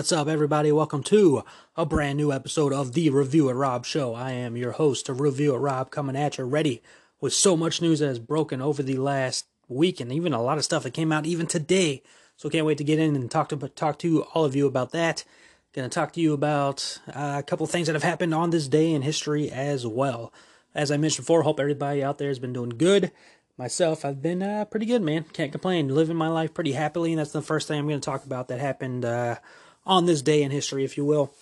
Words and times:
What's 0.00 0.12
up, 0.12 0.28
everybody? 0.28 0.72
Welcome 0.72 1.02
to 1.04 1.44
a 1.76 1.84
brand 1.84 2.16
new 2.16 2.32
episode 2.32 2.72
of 2.72 2.94
the 2.94 3.10
Review 3.10 3.50
It 3.50 3.52
Rob 3.52 3.84
Show. 3.84 4.14
I 4.14 4.30
am 4.30 4.56
your 4.56 4.72
host, 4.72 5.10
Review 5.10 5.54
It 5.54 5.58
Rob, 5.58 5.90
coming 5.90 6.16
at 6.16 6.38
you 6.38 6.44
ready 6.44 6.82
with 7.20 7.34
so 7.34 7.54
much 7.54 7.82
news 7.82 7.98
that 7.98 8.06
has 8.06 8.18
broken 8.18 8.62
over 8.62 8.82
the 8.82 8.96
last 8.96 9.44
week, 9.68 10.00
and 10.00 10.10
even 10.10 10.32
a 10.32 10.40
lot 10.40 10.56
of 10.56 10.64
stuff 10.64 10.84
that 10.84 10.94
came 10.94 11.12
out 11.12 11.26
even 11.26 11.46
today. 11.46 12.02
So 12.38 12.48
can't 12.48 12.64
wait 12.64 12.78
to 12.78 12.84
get 12.84 12.98
in 12.98 13.14
and 13.14 13.30
talk 13.30 13.50
to 13.50 13.56
talk 13.56 13.98
to 13.98 14.22
all 14.32 14.46
of 14.46 14.56
you 14.56 14.66
about 14.66 14.92
that. 14.92 15.22
Going 15.74 15.90
to 15.90 15.94
talk 15.94 16.14
to 16.14 16.20
you 16.22 16.32
about 16.32 16.98
uh, 17.08 17.36
a 17.38 17.42
couple 17.42 17.66
things 17.66 17.86
that 17.86 17.94
have 17.94 18.02
happened 18.02 18.32
on 18.32 18.48
this 18.48 18.68
day 18.68 18.94
in 18.94 19.02
history 19.02 19.50
as 19.50 19.86
well. 19.86 20.32
As 20.74 20.90
I 20.90 20.96
mentioned 20.96 21.26
before, 21.26 21.42
hope 21.42 21.60
everybody 21.60 22.02
out 22.02 22.16
there 22.16 22.28
has 22.28 22.38
been 22.38 22.54
doing 22.54 22.70
good 22.70 23.12
myself, 23.60 24.06
I've 24.06 24.22
been 24.22 24.42
uh, 24.42 24.64
pretty 24.64 24.86
good, 24.86 25.02
man. 25.02 25.24
Can't 25.34 25.52
complain. 25.52 25.94
Living 25.94 26.16
my 26.16 26.28
life 26.28 26.54
pretty 26.54 26.72
happily, 26.72 27.12
and 27.12 27.18
that's 27.18 27.32
the 27.32 27.42
first 27.42 27.68
thing 27.68 27.78
I'm 27.78 27.86
going 27.86 28.00
to 28.00 28.04
talk 28.04 28.24
about 28.24 28.48
that 28.48 28.58
happened 28.58 29.04
uh, 29.04 29.36
on 29.86 30.06
this 30.06 30.22
day 30.22 30.42
in 30.42 30.50
history, 30.50 30.84
if 30.84 30.96
you 30.96 31.04
will. 31.04 31.32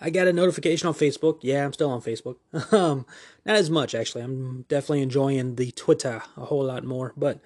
I 0.00 0.10
got 0.10 0.26
a 0.26 0.32
notification 0.32 0.88
on 0.88 0.94
Facebook. 0.94 1.38
Yeah, 1.42 1.64
I'm 1.64 1.72
still 1.72 1.90
on 1.90 2.02
Facebook. 2.02 2.36
um, 2.72 3.06
not 3.46 3.56
as 3.56 3.70
much 3.70 3.94
actually. 3.94 4.22
I'm 4.22 4.62
definitely 4.68 5.02
enjoying 5.02 5.54
the 5.54 5.70
Twitter 5.72 6.22
a 6.36 6.44
whole 6.44 6.64
lot 6.64 6.84
more, 6.84 7.12
but 7.16 7.40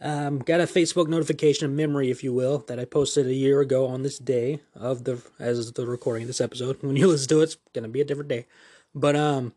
um, 0.00 0.38
got 0.38 0.60
a 0.60 0.64
Facebook 0.64 1.08
notification, 1.08 1.66
a 1.66 1.68
memory, 1.68 2.10
if 2.10 2.24
you 2.24 2.32
will, 2.32 2.58
that 2.68 2.78
I 2.78 2.84
posted 2.84 3.26
a 3.26 3.34
year 3.34 3.60
ago 3.60 3.86
on 3.86 4.02
this 4.02 4.18
day 4.18 4.60
of 4.74 5.04
the 5.04 5.20
as 5.38 5.72
the 5.72 5.86
recording 5.86 6.22
of 6.22 6.28
this 6.28 6.40
episode. 6.40 6.78
When 6.82 6.96
you 6.96 7.06
listen 7.06 7.28
to 7.28 7.40
it, 7.40 7.44
it's 7.44 7.56
gonna 7.74 7.88
be 7.88 8.00
a 8.00 8.04
different 8.04 8.28
day, 8.28 8.46
but 8.94 9.16
um, 9.16 9.52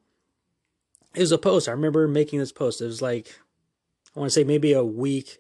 it 1.16 1.22
was 1.22 1.32
a 1.32 1.38
post. 1.38 1.68
I 1.68 1.72
remember 1.72 2.08
making 2.08 2.40
this 2.40 2.52
post. 2.52 2.82
It 2.82 2.86
was 2.86 3.02
like 3.02 3.40
I 4.16 4.20
want 4.20 4.32
to 4.32 4.34
say 4.34 4.44
maybe 4.44 4.74
a 4.74 4.84
week 4.84 5.40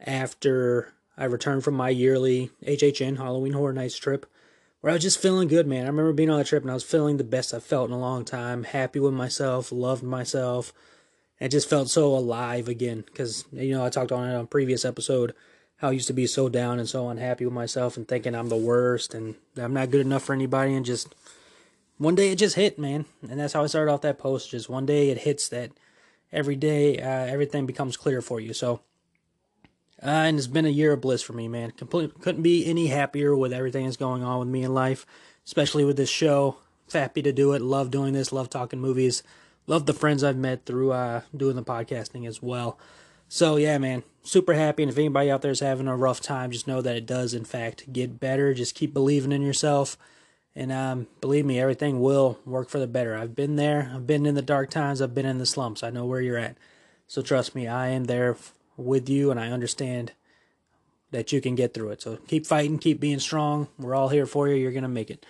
after 0.00 0.92
I 1.16 1.24
returned 1.24 1.64
from 1.64 1.74
my 1.74 1.90
yearly 1.90 2.50
HHN 2.66 3.18
Halloween 3.18 3.52
Horror 3.52 3.72
Nights 3.72 3.98
trip, 3.98 4.26
where 4.80 4.90
I 4.90 4.94
was 4.94 5.02
just 5.02 5.20
feeling 5.20 5.48
good, 5.48 5.66
man. 5.66 5.84
I 5.84 5.88
remember 5.88 6.12
being 6.12 6.30
on 6.30 6.38
that 6.38 6.46
trip 6.46 6.62
and 6.62 6.70
I 6.70 6.74
was 6.74 6.84
feeling 6.84 7.16
the 7.16 7.24
best 7.24 7.52
I've 7.52 7.62
felt 7.62 7.88
in 7.88 7.94
a 7.94 8.00
long 8.00 8.24
time, 8.24 8.64
happy 8.64 8.98
with 8.98 9.12
myself, 9.12 9.70
loved 9.70 10.02
myself, 10.02 10.72
and 11.38 11.50
just 11.50 11.68
felt 11.68 11.90
so 11.90 12.06
alive 12.06 12.68
again. 12.68 13.04
Because, 13.06 13.44
you 13.52 13.74
know, 13.74 13.84
I 13.84 13.90
talked 13.90 14.12
on 14.12 14.28
it 14.28 14.34
on 14.34 14.44
a 14.44 14.46
previous 14.46 14.84
episode 14.84 15.34
how 15.82 15.88
I 15.88 15.92
used 15.92 16.06
to 16.06 16.12
be 16.12 16.28
so 16.28 16.48
down 16.48 16.78
and 16.78 16.88
so 16.88 17.08
unhappy 17.08 17.44
with 17.44 17.52
myself 17.52 17.96
and 17.96 18.06
thinking 18.06 18.36
I'm 18.36 18.48
the 18.48 18.56
worst 18.56 19.14
and 19.14 19.34
I'm 19.56 19.74
not 19.74 19.90
good 19.90 20.06
enough 20.06 20.22
for 20.22 20.32
anybody. 20.32 20.74
And 20.74 20.86
just 20.86 21.14
one 21.98 22.14
day 22.14 22.30
it 22.30 22.36
just 22.36 22.54
hit, 22.54 22.78
man. 22.78 23.04
And 23.28 23.40
that's 23.40 23.52
how 23.52 23.64
I 23.64 23.66
started 23.66 23.90
off 23.90 24.02
that 24.02 24.18
post. 24.18 24.50
Just 24.50 24.68
one 24.68 24.86
day 24.86 25.10
it 25.10 25.18
hits 25.18 25.48
that 25.48 25.72
every 26.32 26.54
day 26.54 26.98
uh, 26.98 27.26
everything 27.26 27.66
becomes 27.66 27.96
clear 27.96 28.22
for 28.22 28.40
you. 28.40 28.52
So, 28.52 28.80
uh, 30.02 30.08
and 30.08 30.38
it's 30.38 30.46
been 30.46 30.66
a 30.66 30.70
year 30.70 30.92
of 30.92 31.00
bliss 31.00 31.22
for 31.22 31.32
me, 31.32 31.48
man. 31.48 31.72
Couldn't 31.72 32.42
be 32.42 32.66
any 32.66 32.88
happier 32.88 33.36
with 33.36 33.52
everything 33.52 33.84
that's 33.84 33.96
going 33.96 34.22
on 34.22 34.40
with 34.40 34.48
me 34.48 34.64
in 34.64 34.74
life, 34.74 35.06
especially 35.44 35.84
with 35.84 35.96
this 35.96 36.10
show. 36.10 36.56
Happy 36.92 37.22
to 37.22 37.32
do 37.32 37.52
it. 37.52 37.62
Love 37.62 37.90
doing 37.90 38.12
this. 38.12 38.32
Love 38.32 38.50
talking 38.50 38.80
movies. 38.80 39.22
Love 39.66 39.86
the 39.86 39.92
friends 39.92 40.24
I've 40.24 40.36
met 40.36 40.66
through 40.66 40.92
uh, 40.92 41.22
doing 41.34 41.56
the 41.56 41.62
podcasting 41.62 42.26
as 42.26 42.42
well. 42.42 42.78
So 43.28 43.56
yeah, 43.56 43.78
man, 43.78 44.02
super 44.22 44.54
happy. 44.54 44.82
And 44.82 44.92
if 44.92 44.98
anybody 44.98 45.30
out 45.30 45.40
there 45.40 45.52
is 45.52 45.60
having 45.60 45.88
a 45.88 45.96
rough 45.96 46.20
time, 46.20 46.50
just 46.50 46.66
know 46.66 46.82
that 46.82 46.96
it 46.96 47.06
does 47.06 47.32
in 47.32 47.44
fact 47.44 47.92
get 47.92 48.20
better. 48.20 48.52
Just 48.52 48.74
keep 48.74 48.92
believing 48.92 49.32
in 49.32 49.40
yourself 49.40 49.96
and 50.54 50.70
um, 50.70 51.06
believe 51.20 51.46
me, 51.46 51.58
everything 51.58 52.00
will 52.00 52.38
work 52.44 52.68
for 52.68 52.78
the 52.78 52.86
better. 52.86 53.16
I've 53.16 53.34
been 53.34 53.56
there. 53.56 53.90
I've 53.94 54.06
been 54.06 54.26
in 54.26 54.34
the 54.34 54.42
dark 54.42 54.70
times. 54.70 55.00
I've 55.00 55.14
been 55.14 55.26
in 55.26 55.38
the 55.38 55.46
slumps. 55.46 55.82
I 55.82 55.90
know 55.90 56.04
where 56.04 56.20
you're 56.20 56.38
at. 56.38 56.58
So 57.06 57.22
trust 57.22 57.54
me, 57.54 57.66
I 57.66 57.88
am 57.88 58.04
there 58.04 58.36
with 58.76 59.08
you, 59.08 59.30
and 59.30 59.38
I 59.38 59.48
understand 59.50 60.12
that 61.10 61.32
you 61.32 61.40
can 61.40 61.54
get 61.54 61.74
through 61.74 61.90
it. 61.90 62.02
So 62.02 62.16
keep 62.26 62.46
fighting, 62.46 62.78
keep 62.78 62.98
being 62.98 63.18
strong. 63.18 63.68
We're 63.78 63.94
all 63.94 64.08
here 64.08 64.26
for 64.26 64.48
you. 64.48 64.54
You're 64.54 64.72
going 64.72 64.82
to 64.82 64.88
make 64.88 65.10
it. 65.10 65.24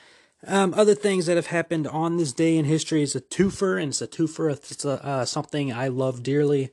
Um, 0.47 0.75
other 0.75 0.95
things 0.95 1.27
that 1.27 1.37
have 1.37 1.49
happened 1.49 1.87
on 1.87 2.17
this 2.17 2.33
day 2.33 2.57
in 2.57 2.65
history 2.65 3.03
is 3.03 3.15
a 3.15 3.21
twofer, 3.21 3.81
and 3.81 3.91
it's 3.91 4.03
a 4.03 4.09
twofer. 4.09 4.51
It's 4.53 4.85
a, 4.85 5.05
uh, 5.05 5.25
something 5.25 5.73
I 5.73 5.89
love 5.89 6.23
dearly. 6.23 6.71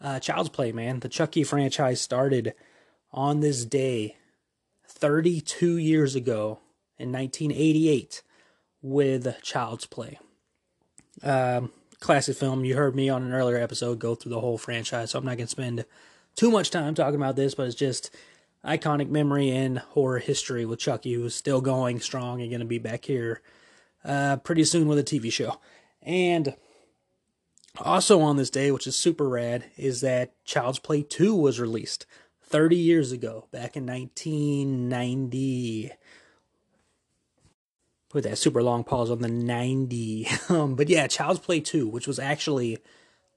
Uh, 0.00 0.18
Child's 0.18 0.48
Play, 0.48 0.72
man. 0.72 1.00
The 1.00 1.08
Chucky 1.08 1.44
franchise 1.44 2.00
started 2.00 2.54
on 3.12 3.40
this 3.40 3.64
day 3.64 4.16
32 4.88 5.76
years 5.76 6.14
ago 6.14 6.60
in 6.98 7.12
1988 7.12 8.22
with 8.80 9.36
Child's 9.42 9.86
Play. 9.86 10.18
Um, 11.22 11.70
classic 12.02 12.36
film. 12.36 12.64
You 12.64 12.76
heard 12.76 12.94
me 12.94 13.08
on 13.08 13.22
an 13.22 13.32
earlier 13.32 13.56
episode 13.56 13.98
go 13.98 14.14
through 14.14 14.30
the 14.30 14.40
whole 14.40 14.58
franchise, 14.58 15.10
so 15.10 15.18
I'm 15.18 15.24
not 15.24 15.36
going 15.36 15.46
to 15.46 15.50
spend 15.50 15.84
too 16.34 16.50
much 16.50 16.70
time 16.70 16.94
talking 16.94 17.16
about 17.16 17.36
this, 17.36 17.54
but 17.54 17.66
it's 17.66 17.74
just 17.74 18.14
iconic 18.64 19.08
memory 19.08 19.48
in 19.48 19.76
horror 19.76 20.18
history 20.18 20.64
with 20.64 20.78
Chucky, 20.78 21.14
who's 21.14 21.34
still 21.34 21.60
going 21.60 22.00
strong 22.00 22.40
and 22.40 22.50
going 22.50 22.60
to 22.60 22.66
be 22.66 22.78
back 22.78 23.04
here 23.04 23.40
uh, 24.04 24.36
pretty 24.38 24.64
soon 24.64 24.88
with 24.88 24.98
a 24.98 25.04
TV 25.04 25.32
show. 25.32 25.60
And 26.02 26.56
also 27.80 28.20
on 28.20 28.36
this 28.36 28.50
day, 28.50 28.70
which 28.70 28.86
is 28.86 28.96
super 28.96 29.28
rad, 29.28 29.64
is 29.76 30.00
that 30.00 30.32
Child's 30.44 30.78
Play 30.78 31.02
2 31.02 31.34
was 31.34 31.60
released 31.60 32.06
30 32.42 32.76
years 32.76 33.12
ago, 33.12 33.46
back 33.50 33.76
in 33.76 33.86
1990 33.86 35.92
with 38.12 38.24
that 38.24 38.38
super 38.38 38.62
long 38.62 38.84
pause 38.84 39.10
on 39.10 39.20
the 39.20 39.28
90. 39.28 40.28
Um, 40.48 40.74
but 40.74 40.88
yeah, 40.88 41.06
Child's 41.06 41.40
Play 41.40 41.60
2, 41.60 41.88
which 41.88 42.06
was 42.06 42.18
actually 42.18 42.78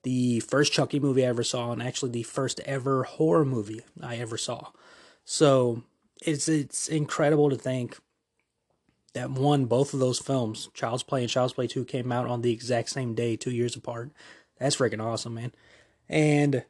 the 0.03 0.41
first 0.41 0.73
Chucky 0.73 0.99
movie 0.99 1.25
I 1.25 1.29
ever 1.29 1.43
saw 1.43 1.71
and 1.71 1.81
actually 1.81 2.11
the 2.11 2.23
first 2.23 2.59
ever 2.61 3.03
horror 3.03 3.45
movie 3.45 3.81
I 4.01 4.17
ever 4.17 4.37
saw. 4.37 4.67
So 5.23 5.83
it's 6.21 6.47
it's 6.49 6.87
incredible 6.87 7.49
to 7.49 7.55
think 7.55 7.97
that 9.13 9.31
one, 9.31 9.65
both 9.65 9.93
of 9.93 9.99
those 9.99 10.19
films, 10.19 10.69
Child's 10.73 11.03
Play 11.03 11.21
and 11.21 11.29
Child's 11.29 11.53
Play 11.53 11.67
2, 11.67 11.85
came 11.85 12.11
out 12.11 12.27
on 12.27 12.41
the 12.41 12.51
exact 12.51 12.89
same 12.89 13.15
day, 13.15 13.35
two 13.37 13.51
years 13.51 13.75
apart. 13.75 14.11
That's 14.59 14.75
freaking 14.75 15.03
awesome, 15.03 15.33
man. 15.33 15.53
And 16.09 16.65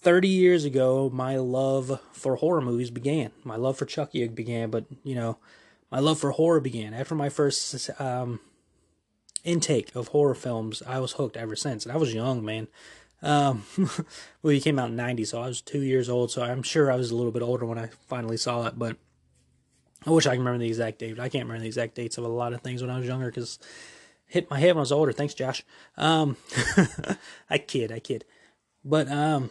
30 0.00 0.28
years 0.28 0.64
ago, 0.64 1.10
my 1.12 1.36
love 1.36 2.00
for 2.12 2.36
horror 2.36 2.62
movies 2.62 2.90
began. 2.90 3.30
My 3.44 3.56
love 3.56 3.76
for 3.76 3.84
Chucky 3.84 4.26
began, 4.28 4.70
but, 4.70 4.86
you 5.04 5.14
know, 5.14 5.38
my 5.90 5.98
love 5.98 6.18
for 6.18 6.32
horror 6.32 6.60
began. 6.60 6.94
After 6.94 7.14
my 7.14 7.28
first 7.28 7.90
um, 8.00 8.40
intake 9.44 9.94
of 9.94 10.08
horror 10.08 10.34
films, 10.34 10.82
I 10.86 11.00
was 11.00 11.12
hooked 11.12 11.36
ever 11.36 11.56
since. 11.56 11.84
And 11.84 11.92
I 11.92 11.96
was 11.96 12.14
young, 12.14 12.44
man. 12.44 12.68
Um, 13.22 13.64
well, 14.42 14.52
he 14.52 14.60
came 14.60 14.78
out 14.78 14.90
in 14.90 14.96
90, 14.96 15.24
so 15.24 15.42
I 15.42 15.46
was 15.46 15.60
two 15.60 15.82
years 15.82 16.08
old, 16.08 16.30
so 16.30 16.42
I'm 16.42 16.62
sure 16.62 16.90
I 16.90 16.96
was 16.96 17.10
a 17.10 17.16
little 17.16 17.32
bit 17.32 17.42
older 17.42 17.66
when 17.66 17.78
I 17.78 17.88
finally 18.06 18.36
saw 18.36 18.66
it, 18.66 18.78
but 18.78 18.96
I 20.06 20.10
wish 20.10 20.26
I 20.26 20.30
could 20.30 20.40
remember 20.40 20.58
the 20.58 20.68
exact 20.68 20.98
date. 20.98 21.18
I 21.18 21.28
can't 21.28 21.44
remember 21.44 21.62
the 21.62 21.66
exact 21.66 21.94
dates 21.94 22.18
of 22.18 22.24
a 22.24 22.28
lot 22.28 22.52
of 22.52 22.60
things 22.60 22.80
when 22.80 22.90
I 22.90 22.98
was 22.98 23.06
younger 23.06 23.26
because 23.26 23.58
hit 24.26 24.50
my 24.50 24.60
head 24.60 24.68
when 24.68 24.78
I 24.78 24.80
was 24.80 24.92
older. 24.92 25.12
Thanks, 25.12 25.34
Josh. 25.34 25.64
Um, 25.96 26.36
I 27.50 27.58
kid, 27.58 27.90
I 27.90 27.98
kid. 27.98 28.24
But 28.84 29.10
um, 29.10 29.50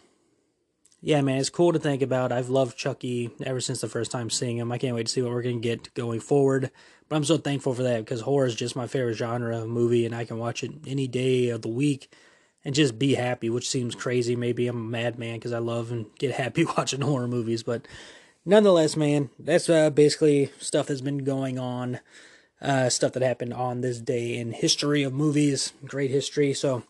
yeah, 1.02 1.22
man, 1.22 1.38
it's 1.38 1.50
cool 1.50 1.74
to 1.74 1.80
think 1.80 2.02
about. 2.02 2.32
I've 2.32 2.50
loved 2.50 2.78
Chucky 2.78 3.30
ever 3.44 3.62
since 3.62 3.82
the 3.82 3.88
first 3.88 4.12
time 4.12 4.30
seeing 4.30 4.58
him. 4.58 4.72
I 4.72 4.78
can't 4.78 4.96
wait 4.96 5.06
to 5.06 5.12
see 5.12 5.22
what 5.22 5.32
we're 5.32 5.44
going 5.44 5.62
to 5.62 5.68
get 5.68 5.94
going 5.94 6.20
forward. 6.20 6.72
But 7.08 7.16
I'm 7.16 7.24
so 7.24 7.38
thankful 7.38 7.74
for 7.74 7.84
that 7.84 8.00
because 8.00 8.22
horror 8.22 8.48
is 8.48 8.56
just 8.56 8.76
my 8.76 8.88
favorite 8.88 9.14
genre 9.14 9.58
of 9.60 9.70
movie, 9.70 10.06
and 10.06 10.16
I 10.16 10.26
can 10.26 10.38
watch 10.40 10.64
it 10.64 10.72
any 10.88 11.08
day 11.08 11.50
of 11.50 11.62
the 11.62 11.68
week 11.68 12.12
and 12.66 12.76
just 12.76 12.98
be 12.98 13.14
happy, 13.14 13.50
which 13.50 13.70
seems 13.70 13.96
crazy. 13.96 14.36
Maybe 14.36 14.68
I'm 14.68 14.78
a 14.78 14.80
madman 14.80 15.36
because 15.36 15.54
I 15.54 15.60
love 15.60 15.92
and 15.92 16.08
get 16.18 16.32
happy 16.36 16.66
watching 16.78 17.02
horror 17.02 17.28
movies. 17.28 17.64
But 17.64 17.88
nonetheless, 18.44 18.98
man, 18.98 19.30
that's 19.38 19.70
uh, 19.70 19.92
basically 19.92 20.52
stuff 20.60 20.88
that's 20.88 21.02
been 21.02 21.20
going 21.20 21.60
on, 21.60 22.00
uh, 22.60 22.90
stuff 22.90 23.14
that 23.14 23.22
happened 23.22 23.54
on 23.54 23.82
this 23.82 24.00
day 24.00 24.36
in 24.36 24.52
history 24.52 25.04
of 25.04 25.14
movies, 25.14 25.74
great 25.86 26.10
history. 26.10 26.54
So 26.54 26.84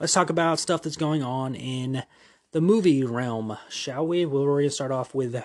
let's 0.00 0.14
talk 0.14 0.30
about 0.30 0.58
stuff 0.58 0.82
that's 0.82 0.96
going 0.96 1.22
on 1.22 1.54
in 1.54 2.02
the 2.52 2.60
movie 2.60 3.04
realm, 3.04 3.56
shall 3.68 4.06
we? 4.06 4.24
Going 4.24 4.64
to 4.64 4.70
start 4.70 4.90
off 4.90 5.14
with 5.14 5.42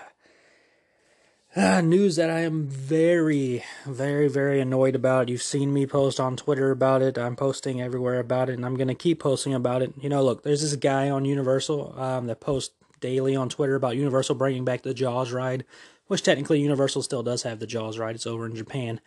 uh, 1.56 1.82
news 1.82 2.16
that 2.16 2.30
I 2.30 2.40
am 2.42 2.68
very, 2.68 3.64
very, 3.86 4.28
very 4.28 4.60
annoyed 4.60 4.96
about. 4.96 5.30
You've 5.30 5.42
seen 5.44 5.74
me 5.74 5.86
post 5.86 6.20
on 6.20 6.36
Twitter 6.36 6.72
about 6.72 7.02
it. 7.02 7.18
I'm 7.18 7.36
posting 7.36 7.82
everywhere 7.82 8.20
about 8.20 8.50
it, 8.50 8.54
and 8.54 8.66
I'm 8.66 8.76
going 8.76 8.88
to 8.88 8.96
keep 8.96 9.20
posting 9.20 9.54
about 9.54 9.82
it. 9.82 9.94
You 10.02 10.10
know, 10.10 10.24
look, 10.24 10.44
there's 10.44 10.62
this 10.62 10.76
guy 10.76 11.10
on 11.10 11.26
Universal 11.26 12.00
um, 12.00 12.28
that 12.28 12.42
posts 12.42 12.74
daily 13.00 13.36
on 13.36 13.50
Twitter 13.50 13.76
about 13.76 13.96
Universal 13.96 14.36
bringing 14.36 14.66
back 14.66 14.82
the 14.82 14.94
Jaws 14.94 15.32
ride, 15.32 15.64
which 16.08 16.24
technically 16.24 16.60
Universal 16.60 17.04
still 17.04 17.24
does 17.24 17.44
have 17.44 17.60
the 17.60 17.68
Jaws 17.68 18.00
ride. 18.00 18.16
It's 18.16 18.28
over 18.28 18.46
in 18.46 18.56
Japan. 18.56 19.00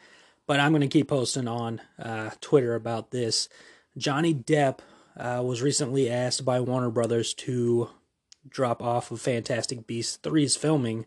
But 0.47 0.61
I'm 0.61 0.71
going 0.73 0.83
to 0.83 0.89
keep 0.89 1.09
posting 1.09 1.49
on 1.49 1.81
uh, 1.99 2.31
Twitter 2.41 2.75
about 2.75 3.11
this. 3.11 3.49
Johnny 3.99 4.33
Depp 4.33 4.79
uh, 5.19 5.43
was 5.45 5.63
recently 5.63 6.09
asked 6.09 6.45
by 6.45 6.61
Warner 6.61 6.91
Brothers 6.91 7.35
to 7.35 7.91
drop 8.49 8.83
off 8.83 9.11
of 9.11 9.21
Fantastic 9.21 9.87
Beasts 9.87 10.19
3's 10.23 10.57
filming, 10.57 11.07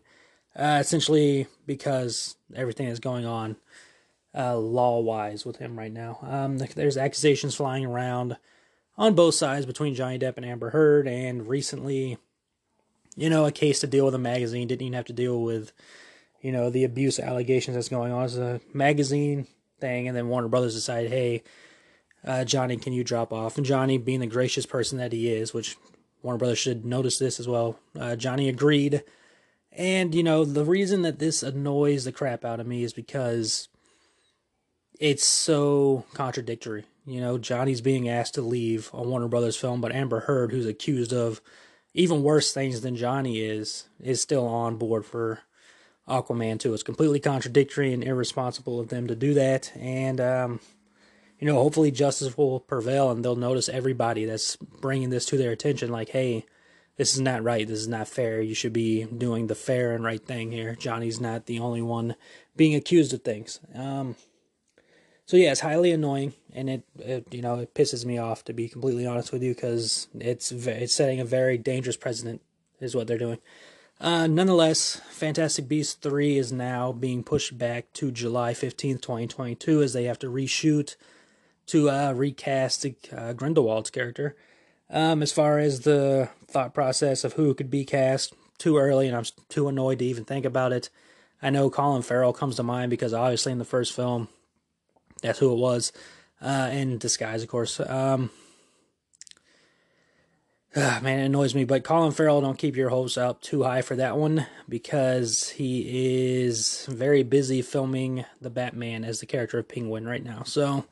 uh, 0.54 0.78
essentially 0.80 1.46
because 1.66 2.36
everything 2.54 2.88
is 2.88 3.00
going 3.00 3.24
on 3.24 3.56
uh, 4.34 4.56
law 4.56 5.00
wise 5.00 5.44
with 5.44 5.56
him 5.56 5.78
right 5.78 5.92
now. 5.92 6.18
Um, 6.22 6.58
there's 6.58 6.96
accusations 6.96 7.54
flying 7.54 7.86
around 7.86 8.36
on 8.96 9.14
both 9.14 9.34
sides 9.34 9.66
between 9.66 9.94
Johnny 9.94 10.18
Depp 10.18 10.36
and 10.36 10.46
Amber 10.46 10.70
Heard, 10.70 11.08
and 11.08 11.48
recently, 11.48 12.18
you 13.16 13.30
know, 13.30 13.46
a 13.46 13.52
case 13.52 13.80
to 13.80 13.86
deal 13.86 14.04
with 14.04 14.14
a 14.14 14.18
magazine 14.18 14.68
didn't 14.68 14.82
even 14.82 14.92
have 14.92 15.06
to 15.06 15.12
deal 15.12 15.42
with, 15.42 15.72
you 16.40 16.52
know, 16.52 16.70
the 16.70 16.84
abuse 16.84 17.18
allegations 17.18 17.74
that's 17.74 17.88
going 17.88 18.12
on. 18.12 18.24
It's 18.24 18.36
a 18.36 18.60
magazine 18.74 19.46
thing, 19.80 20.08
and 20.08 20.16
then 20.16 20.28
Warner 20.28 20.48
Brothers 20.48 20.74
decided, 20.74 21.10
hey, 21.10 21.42
uh, 22.24 22.44
Johnny, 22.44 22.76
can 22.76 22.92
you 22.92 23.04
drop 23.04 23.32
off? 23.32 23.56
And 23.56 23.66
Johnny, 23.66 23.98
being 23.98 24.20
the 24.20 24.26
gracious 24.26 24.66
person 24.66 24.98
that 24.98 25.12
he 25.12 25.32
is, 25.32 25.52
which 25.52 25.76
Warner 26.22 26.38
Brothers 26.38 26.58
should 26.58 26.84
notice 26.84 27.18
this 27.18 27.40
as 27.40 27.48
well, 27.48 27.78
uh, 27.98 28.16
Johnny 28.16 28.48
agreed. 28.48 29.02
And, 29.72 30.14
you 30.14 30.22
know, 30.22 30.44
the 30.44 30.64
reason 30.64 31.02
that 31.02 31.18
this 31.18 31.42
annoys 31.42 32.04
the 32.04 32.12
crap 32.12 32.44
out 32.44 32.60
of 32.60 32.66
me 32.66 32.84
is 32.84 32.92
because 32.92 33.68
it's 35.00 35.24
so 35.24 36.04
contradictory. 36.14 36.84
You 37.04 37.20
know, 37.20 37.38
Johnny's 37.38 37.80
being 37.80 38.08
asked 38.08 38.34
to 38.34 38.42
leave 38.42 38.90
a 38.92 39.02
Warner 39.02 39.28
Brothers 39.28 39.56
film, 39.56 39.80
but 39.80 39.92
Amber 39.92 40.20
Heard, 40.20 40.52
who's 40.52 40.66
accused 40.66 41.12
of 41.12 41.40
even 41.94 42.22
worse 42.22 42.52
things 42.52 42.82
than 42.82 42.96
Johnny 42.96 43.40
is, 43.40 43.88
is 44.00 44.22
still 44.22 44.46
on 44.46 44.76
board 44.76 45.04
for 45.04 45.40
Aquaman 46.08 46.60
2. 46.60 46.72
It's 46.72 46.82
completely 46.82 47.18
contradictory 47.18 47.92
and 47.92 48.04
irresponsible 48.04 48.78
of 48.78 48.88
them 48.88 49.08
to 49.08 49.16
do 49.16 49.34
that. 49.34 49.72
And, 49.76 50.20
um, 50.20 50.60
you 51.42 51.48
know, 51.48 51.60
hopefully 51.60 51.90
justice 51.90 52.38
will 52.38 52.60
prevail 52.60 53.10
and 53.10 53.24
they'll 53.24 53.34
notice 53.34 53.68
everybody 53.68 54.24
that's 54.24 54.54
bringing 54.54 55.10
this 55.10 55.26
to 55.26 55.36
their 55.36 55.50
attention 55.50 55.90
like, 55.90 56.10
hey, 56.10 56.46
this 56.96 57.14
is 57.14 57.20
not 57.20 57.42
right. 57.42 57.66
This 57.66 57.80
is 57.80 57.88
not 57.88 58.06
fair. 58.06 58.40
You 58.40 58.54
should 58.54 58.72
be 58.72 59.02
doing 59.06 59.48
the 59.48 59.56
fair 59.56 59.90
and 59.92 60.04
right 60.04 60.24
thing 60.24 60.52
here. 60.52 60.76
Johnny's 60.76 61.20
not 61.20 61.46
the 61.46 61.58
only 61.58 61.82
one 61.82 62.14
being 62.54 62.76
accused 62.76 63.12
of 63.12 63.22
things. 63.22 63.58
Um, 63.74 64.14
so 65.26 65.36
yeah, 65.36 65.50
it's 65.50 65.62
highly 65.62 65.90
annoying, 65.90 66.34
and 66.54 66.70
it, 66.70 66.84
it, 67.00 67.34
you 67.34 67.42
know 67.42 67.58
it 67.58 67.74
pisses 67.74 68.04
me 68.04 68.18
off 68.18 68.44
to 68.44 68.52
be 68.52 68.68
completely 68.68 69.06
honest 69.06 69.32
with 69.32 69.42
you 69.42 69.52
because 69.52 70.06
it's 70.14 70.52
it's 70.52 70.94
setting 70.94 71.18
a 71.18 71.24
very 71.24 71.58
dangerous 71.58 71.96
precedent 71.96 72.40
is 72.80 72.94
what 72.94 73.08
they're 73.08 73.18
doing. 73.18 73.38
Uh, 74.00 74.28
nonetheless, 74.28 75.00
Fantastic 75.10 75.66
Beasts 75.66 75.94
3 75.94 76.36
is 76.38 76.52
now 76.52 76.92
being 76.92 77.24
pushed 77.24 77.56
back 77.56 77.92
to 77.94 78.10
July 78.12 78.52
15th, 78.52 79.00
2022, 79.00 79.82
as 79.82 79.92
they 79.92 80.04
have 80.04 80.18
to 80.20 80.28
reshoot 80.28 80.96
to 81.66 81.90
uh, 81.90 82.12
recast 82.12 82.86
uh, 82.86 83.32
Grindelwald's 83.32 83.90
character. 83.90 84.36
Um, 84.90 85.22
as 85.22 85.32
far 85.32 85.58
as 85.58 85.80
the 85.80 86.28
thought 86.46 86.74
process 86.74 87.24
of 87.24 87.34
who 87.34 87.54
could 87.54 87.70
be 87.70 87.84
cast, 87.84 88.34
too 88.62 88.78
early, 88.78 89.08
and 89.08 89.16
I'm 89.16 89.24
too 89.48 89.66
annoyed 89.68 89.98
to 89.98 90.04
even 90.04 90.24
think 90.24 90.44
about 90.44 90.72
it. 90.72 90.88
I 91.42 91.50
know 91.50 91.68
Colin 91.68 92.02
Farrell 92.02 92.32
comes 92.32 92.56
to 92.56 92.62
mind 92.62 92.90
because 92.90 93.12
obviously 93.12 93.50
in 93.50 93.58
the 93.58 93.64
first 93.64 93.92
film, 93.92 94.28
that's 95.20 95.40
who 95.40 95.52
it 95.52 95.58
was, 95.58 95.92
uh, 96.40 96.70
in 96.72 96.98
disguise, 96.98 97.42
of 97.42 97.48
course. 97.48 97.80
Um, 97.80 98.30
uh, 100.76 101.00
man, 101.02 101.18
it 101.18 101.26
annoys 101.26 101.54
me, 101.54 101.64
but 101.64 101.82
Colin 101.82 102.12
Farrell, 102.12 102.40
don't 102.40 102.58
keep 102.58 102.76
your 102.76 102.90
hopes 102.90 103.18
up 103.18 103.42
too 103.42 103.64
high 103.64 103.82
for 103.82 103.96
that 103.96 104.16
one 104.16 104.46
because 104.68 105.50
he 105.50 106.44
is 106.44 106.86
very 106.86 107.24
busy 107.24 107.62
filming 107.62 108.24
the 108.40 108.48
Batman 108.48 109.04
as 109.04 109.20
the 109.20 109.26
character 109.26 109.58
of 109.58 109.68
Penguin 109.68 110.06
right 110.06 110.24
now. 110.24 110.44
So, 110.44 110.84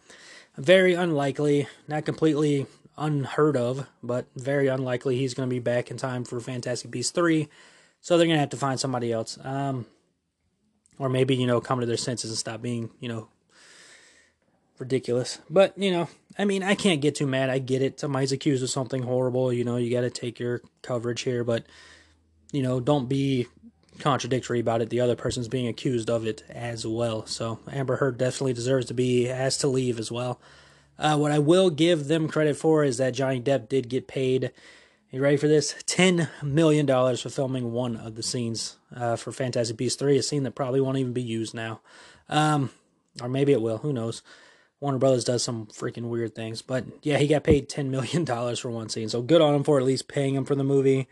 very 0.56 0.94
unlikely, 0.94 1.68
not 1.88 2.04
completely 2.04 2.66
unheard 2.98 3.56
of, 3.56 3.86
but 4.02 4.26
very 4.36 4.68
unlikely 4.68 5.16
he's 5.16 5.34
going 5.34 5.48
to 5.48 5.54
be 5.54 5.60
back 5.60 5.90
in 5.90 5.96
time 5.96 6.24
for 6.24 6.38
Fantastic 6.40 6.90
Beasts 6.90 7.12
3. 7.12 7.48
So 8.00 8.16
they're 8.16 8.26
going 8.26 8.36
to 8.36 8.40
have 8.40 8.50
to 8.50 8.56
find 8.56 8.78
somebody 8.78 9.12
else. 9.12 9.38
Um, 9.42 9.86
or 10.98 11.08
maybe, 11.08 11.34
you 11.34 11.46
know, 11.46 11.60
come 11.60 11.80
to 11.80 11.86
their 11.86 11.96
senses 11.96 12.30
and 12.30 12.38
stop 12.38 12.60
being, 12.60 12.90
you 13.00 13.08
know, 13.08 13.28
ridiculous. 14.78 15.38
But, 15.48 15.76
you 15.78 15.90
know, 15.90 16.08
I 16.38 16.44
mean, 16.44 16.62
I 16.62 16.74
can't 16.74 17.00
get 17.00 17.14
too 17.14 17.26
mad. 17.26 17.50
I 17.50 17.58
get 17.58 17.82
it. 17.82 18.00
Somebody's 18.00 18.32
accused 18.32 18.62
of 18.62 18.70
something 18.70 19.02
horrible. 19.02 19.52
You 19.52 19.64
know, 19.64 19.76
you 19.76 19.90
got 19.90 20.02
to 20.02 20.10
take 20.10 20.38
your 20.38 20.60
coverage 20.82 21.22
here. 21.22 21.42
But, 21.42 21.64
you 22.52 22.62
know, 22.62 22.80
don't 22.80 23.08
be 23.08 23.46
contradictory 24.00 24.60
about 24.60 24.82
it. 24.82 24.90
The 24.90 25.00
other 25.00 25.16
person's 25.16 25.48
being 25.48 25.68
accused 25.68 26.10
of 26.10 26.26
it 26.26 26.42
as 26.48 26.86
well. 26.86 27.26
So 27.26 27.60
Amber 27.70 27.96
Heard 27.96 28.18
definitely 28.18 28.54
deserves 28.54 28.86
to 28.86 28.94
be 28.94 29.28
asked 29.28 29.60
to 29.60 29.68
leave 29.68 29.98
as 29.98 30.10
well. 30.10 30.40
Uh, 30.98 31.16
what 31.16 31.32
I 31.32 31.38
will 31.38 31.70
give 31.70 32.08
them 32.08 32.28
credit 32.28 32.56
for 32.56 32.84
is 32.84 32.98
that 32.98 33.14
Johnny 33.14 33.40
Depp 33.40 33.68
did 33.68 33.88
get 33.88 34.06
paid. 34.06 34.52
You 35.10 35.22
ready 35.22 35.36
for 35.36 35.48
this? 35.48 35.74
$10 35.86 36.28
million 36.42 36.86
for 36.86 37.30
filming 37.30 37.72
one 37.72 37.96
of 37.96 38.14
the 38.14 38.22
scenes 38.22 38.76
uh, 38.94 39.16
for 39.16 39.32
Fantastic 39.32 39.76
Beasts 39.76 39.98
3, 39.98 40.18
a 40.18 40.22
scene 40.22 40.42
that 40.42 40.54
probably 40.54 40.80
won't 40.80 40.98
even 40.98 41.12
be 41.12 41.22
used 41.22 41.54
now. 41.54 41.80
Um, 42.28 42.70
or 43.20 43.28
maybe 43.28 43.52
it 43.52 43.62
will. 43.62 43.78
Who 43.78 43.92
knows? 43.92 44.22
Warner 44.80 44.98
Brothers 44.98 45.24
does 45.24 45.42
some 45.42 45.66
freaking 45.66 46.08
weird 46.08 46.34
things. 46.34 46.62
But 46.62 46.84
yeah, 47.02 47.18
he 47.18 47.26
got 47.26 47.44
paid 47.44 47.68
$10 47.68 47.88
million 47.88 48.24
for 48.56 48.70
one 48.70 48.88
scene. 48.88 49.08
So 49.08 49.22
good 49.22 49.40
on 49.40 49.54
him 49.54 49.64
for 49.64 49.78
at 49.78 49.84
least 49.86 50.08
paying 50.08 50.34
him 50.34 50.44
for 50.44 50.54
the 50.54 50.64
movie. 50.64 51.08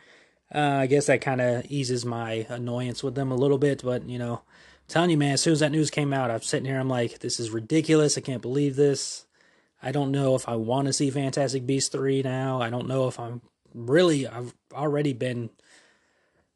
Uh, 0.54 0.78
I 0.80 0.86
guess 0.86 1.06
that 1.06 1.20
kind 1.20 1.40
of 1.40 1.66
eases 1.68 2.04
my 2.04 2.46
annoyance 2.48 3.02
with 3.02 3.14
them 3.14 3.30
a 3.30 3.36
little 3.36 3.58
bit. 3.58 3.82
But, 3.84 4.08
you 4.08 4.18
know, 4.18 4.34
I'm 4.34 4.88
telling 4.88 5.10
you, 5.10 5.18
man, 5.18 5.34
as 5.34 5.42
soon 5.42 5.52
as 5.52 5.60
that 5.60 5.72
news 5.72 5.90
came 5.90 6.12
out, 6.12 6.30
I'm 6.30 6.42
sitting 6.42 6.66
here, 6.66 6.80
I'm 6.80 6.88
like, 6.88 7.18
this 7.18 7.38
is 7.38 7.50
ridiculous. 7.50 8.16
I 8.16 8.22
can't 8.22 8.42
believe 8.42 8.76
this. 8.76 9.26
I 9.82 9.92
don't 9.92 10.10
know 10.10 10.34
if 10.34 10.48
I 10.48 10.56
want 10.56 10.86
to 10.86 10.92
see 10.92 11.10
Fantastic 11.10 11.66
Beasts 11.66 11.90
3 11.90 12.22
now. 12.22 12.60
I 12.60 12.70
don't 12.70 12.88
know 12.88 13.06
if 13.08 13.20
I'm 13.20 13.42
really, 13.74 14.26
I've 14.26 14.54
already 14.72 15.12
been 15.12 15.50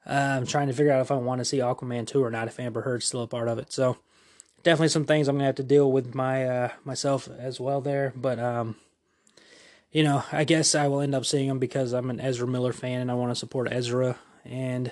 um, 0.07 0.47
trying 0.47 0.67
to 0.67 0.73
figure 0.73 0.93
out 0.93 1.03
if 1.03 1.13
I 1.13 1.17
want 1.17 1.39
to 1.39 1.45
see 1.45 1.59
Aquaman 1.59 2.07
2 2.07 2.25
or 2.25 2.31
not, 2.31 2.49
if 2.49 2.59
Amber 2.59 2.83
Heard's 2.83 3.05
still 3.05 3.23
a 3.23 3.29
part 3.29 3.49
of 3.49 3.59
it. 3.59 3.73
So, 3.73 3.99
definitely 4.63 4.89
some 4.89 5.05
things 5.05 5.29
I'm 5.29 5.37
gonna 5.37 5.47
have 5.47 5.55
to 5.57 5.63
deal 5.63 5.91
with 5.91 6.15
my 6.15 6.47
uh, 6.47 6.69
myself 6.85 7.29
as 7.39 7.61
well 7.61 7.81
there. 7.81 8.13
But 8.17 8.39
um, 8.39 8.77
you 9.93 10.03
know, 10.03 10.25
I 10.33 10.45
guess 10.45 10.75
I 10.75 10.89
will 10.89 11.01
end 11.01 11.15
up 11.15 11.27
seeing 11.27 11.49
them 11.49 11.59
because 11.59 11.93
I'm 11.93 12.11
an 12.11 12.21
Ezra 12.21 12.49
Miller 12.49 12.73
fan 12.73 13.01
and 13.01 13.11
I 13.11 13.15
want 13.15 13.31
to 13.31 13.37
support 13.37 13.69
Ezra. 13.71 14.19
And 14.45 14.91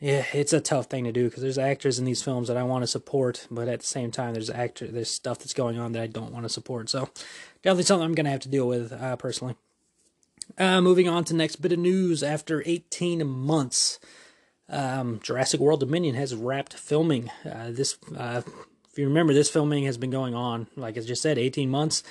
yeah, 0.00 0.24
it's 0.34 0.52
a 0.52 0.60
tough 0.60 0.86
thing 0.86 1.04
to 1.04 1.12
do 1.12 1.24
because 1.24 1.42
there's 1.42 1.58
actors 1.58 1.98
in 1.98 2.04
these 2.04 2.22
films 2.22 2.48
that 2.48 2.58
I 2.58 2.62
want 2.62 2.82
to 2.82 2.86
support, 2.86 3.46
but 3.50 3.68
at 3.68 3.80
the 3.80 3.86
same 3.86 4.10
time, 4.10 4.34
there's 4.34 4.50
actor 4.50 4.86
there's 4.86 5.10
stuff 5.10 5.38
that's 5.38 5.54
going 5.54 5.78
on 5.78 5.92
that 5.92 6.02
I 6.02 6.06
don't 6.06 6.32
want 6.32 6.44
to 6.44 6.50
support. 6.50 6.90
So 6.90 7.08
definitely 7.62 7.84
something 7.84 8.04
I'm 8.04 8.14
gonna 8.14 8.30
have 8.30 8.40
to 8.40 8.50
deal 8.50 8.68
with 8.68 8.92
uh, 8.92 9.16
personally. 9.16 9.56
Uh, 10.58 10.80
moving 10.80 11.08
on 11.08 11.24
to 11.24 11.34
next 11.34 11.56
bit 11.56 11.72
of 11.72 11.78
news. 11.78 12.22
After 12.22 12.62
18 12.66 13.26
months, 13.26 13.98
um, 14.68 15.18
Jurassic 15.22 15.60
World 15.60 15.80
Dominion 15.80 16.14
has 16.14 16.34
wrapped 16.34 16.74
filming. 16.74 17.30
Uh, 17.44 17.70
this, 17.70 17.98
uh, 18.16 18.42
if 18.90 18.98
you 18.98 19.08
remember, 19.08 19.32
this 19.32 19.50
filming 19.50 19.84
has 19.84 19.96
been 19.96 20.10
going 20.10 20.34
on, 20.34 20.68
like 20.76 20.96
I 20.96 21.00
just 21.00 21.22
said, 21.22 21.38
18 21.38 21.68
months. 21.68 22.02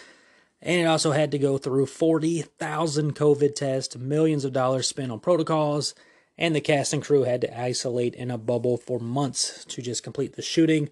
And 0.65 0.81
it 0.81 0.85
also 0.85 1.11
had 1.11 1.29
to 1.29 1.37
go 1.37 1.59
through 1.59 1.85
40,000 1.85 3.15
COVID 3.15 3.53
tests, 3.53 3.95
millions 3.95 4.43
of 4.43 4.51
dollars 4.51 4.87
spent 4.87 5.11
on 5.11 5.19
protocols, 5.19 5.93
and 6.39 6.55
the 6.55 6.59
cast 6.59 6.91
and 6.91 7.03
crew 7.03 7.21
had 7.21 7.41
to 7.41 7.59
isolate 7.61 8.15
in 8.15 8.31
a 8.31 8.37
bubble 8.39 8.75
for 8.75 8.99
months 8.99 9.63
to 9.65 9.83
just 9.83 10.01
complete 10.01 10.35
the 10.35 10.41
shooting. 10.41 10.89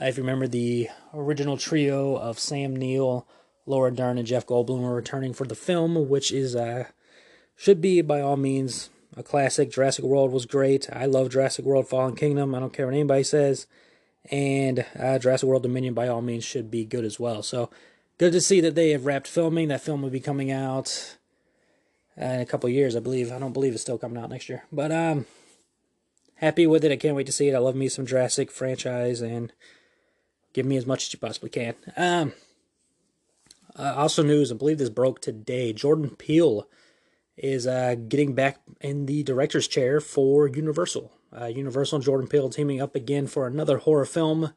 Uh, 0.00 0.04
if 0.04 0.16
you 0.16 0.22
remember, 0.22 0.46
the 0.46 0.88
original 1.12 1.56
trio 1.56 2.14
of 2.14 2.38
Sam 2.38 2.76
Neill, 2.76 3.26
Laura 3.66 3.90
Dern, 3.90 4.18
and 4.18 4.26
Jeff 4.26 4.46
Goldblum 4.46 4.82
were 4.82 4.94
returning 4.94 5.34
for 5.34 5.48
the 5.48 5.56
film, 5.56 6.08
which 6.08 6.30
is 6.30 6.54
uh, 6.54 6.84
should 7.56 7.80
be 7.80 8.00
by 8.02 8.20
all 8.20 8.36
means 8.36 8.88
a 9.16 9.24
classic. 9.24 9.72
Jurassic 9.72 10.04
World 10.04 10.30
was 10.30 10.46
great. 10.46 10.88
I 10.92 11.06
love 11.06 11.30
Jurassic 11.30 11.64
World 11.64 11.88
Fallen 11.88 12.14
Kingdom. 12.14 12.54
I 12.54 12.60
don't 12.60 12.72
care 12.72 12.86
what 12.86 12.94
anybody 12.94 13.24
says. 13.24 13.66
And 14.30 14.86
uh, 14.96 15.18
Jurassic 15.18 15.48
World 15.48 15.64
Dominion, 15.64 15.92
by 15.92 16.06
all 16.06 16.22
means, 16.22 16.44
should 16.44 16.70
be 16.70 16.84
good 16.84 17.04
as 17.04 17.18
well. 17.18 17.42
So 17.42 17.68
good 18.18 18.32
to 18.32 18.40
see 18.40 18.60
that 18.60 18.74
they 18.74 18.90
have 18.90 19.06
wrapped 19.06 19.28
filming. 19.28 19.68
That 19.68 19.80
film 19.80 20.02
will 20.02 20.10
be 20.10 20.20
coming 20.20 20.50
out 20.50 21.16
uh, 22.20 22.24
in 22.24 22.40
a 22.40 22.46
couple 22.46 22.68
years, 22.68 22.96
I 22.96 23.00
believe. 23.00 23.32
I 23.32 23.38
don't 23.38 23.52
believe 23.52 23.72
it's 23.72 23.82
still 23.82 23.98
coming 23.98 24.22
out 24.22 24.30
next 24.30 24.48
year. 24.48 24.64
But 24.72 24.92
um, 24.92 25.26
happy 26.34 26.66
with 26.66 26.84
it. 26.84 26.92
I 26.92 26.96
can't 26.96 27.16
wait 27.16 27.26
to 27.26 27.32
see 27.32 27.48
it. 27.48 27.54
I 27.54 27.58
love 27.58 27.76
me 27.76 27.88
some 27.88 28.06
Jurassic 28.06 28.50
franchise 28.50 29.20
and 29.20 29.52
give 30.52 30.66
me 30.66 30.76
as 30.76 30.86
much 30.86 31.06
as 31.06 31.12
you 31.12 31.18
possibly 31.18 31.50
can. 31.50 31.74
Um, 31.96 32.32
uh, 33.76 33.94
also 33.96 34.24
news, 34.24 34.50
I 34.50 34.56
believe 34.56 34.78
this 34.78 34.90
broke 34.90 35.20
today. 35.20 35.72
Jordan 35.72 36.10
Peele 36.16 36.66
is 37.36 37.66
uh, 37.66 37.94
getting 37.94 38.34
back 38.34 38.58
in 38.80 39.06
the 39.06 39.22
director's 39.22 39.68
chair 39.68 40.00
for 40.00 40.48
Universal. 40.48 41.12
Uh, 41.38 41.46
Universal 41.46 41.96
and 41.96 42.04
Jordan 42.04 42.26
Peele 42.26 42.50
teaming 42.50 42.80
up 42.80 42.96
again 42.96 43.28
for 43.28 43.46
another 43.46 43.78
horror 43.78 44.04
film, 44.06 44.52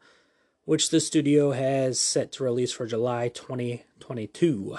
which 0.71 0.89
the 0.89 1.01
studio 1.01 1.51
has 1.51 1.99
set 1.99 2.31
to 2.31 2.45
release 2.45 2.71
for 2.71 2.85
July 2.85 3.27
2022. 3.27 4.77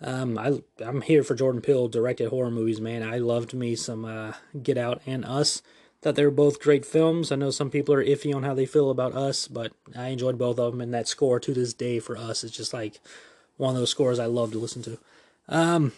Um, 0.00 0.38
I 0.38 0.62
I'm 0.78 1.00
here 1.00 1.24
for 1.24 1.34
Jordan 1.34 1.60
Peele 1.60 1.88
directed 1.88 2.28
horror 2.28 2.52
movies, 2.52 2.80
man. 2.80 3.02
I 3.02 3.18
loved 3.18 3.52
me 3.52 3.74
some 3.74 4.04
uh, 4.04 4.34
Get 4.62 4.78
Out 4.78 5.02
and 5.06 5.24
Us. 5.24 5.62
Thought 6.00 6.14
they 6.14 6.24
were 6.24 6.30
both 6.30 6.62
great 6.62 6.86
films. 6.86 7.32
I 7.32 7.34
know 7.34 7.50
some 7.50 7.70
people 7.70 7.92
are 7.92 8.04
iffy 8.04 8.32
on 8.32 8.44
how 8.44 8.54
they 8.54 8.66
feel 8.66 8.88
about 8.88 9.16
Us, 9.16 9.48
but 9.48 9.72
I 9.96 10.10
enjoyed 10.10 10.38
both 10.38 10.60
of 10.60 10.70
them. 10.70 10.80
And 10.80 10.94
that 10.94 11.08
score 11.08 11.40
to 11.40 11.52
this 11.52 11.74
day 11.74 11.98
for 11.98 12.16
Us 12.16 12.44
is 12.44 12.52
just 12.52 12.72
like 12.72 13.00
one 13.56 13.74
of 13.74 13.80
those 13.80 13.90
scores 13.90 14.20
I 14.20 14.26
love 14.26 14.52
to 14.52 14.58
listen 14.58 14.82
to. 14.84 14.98
Um, 15.48 15.92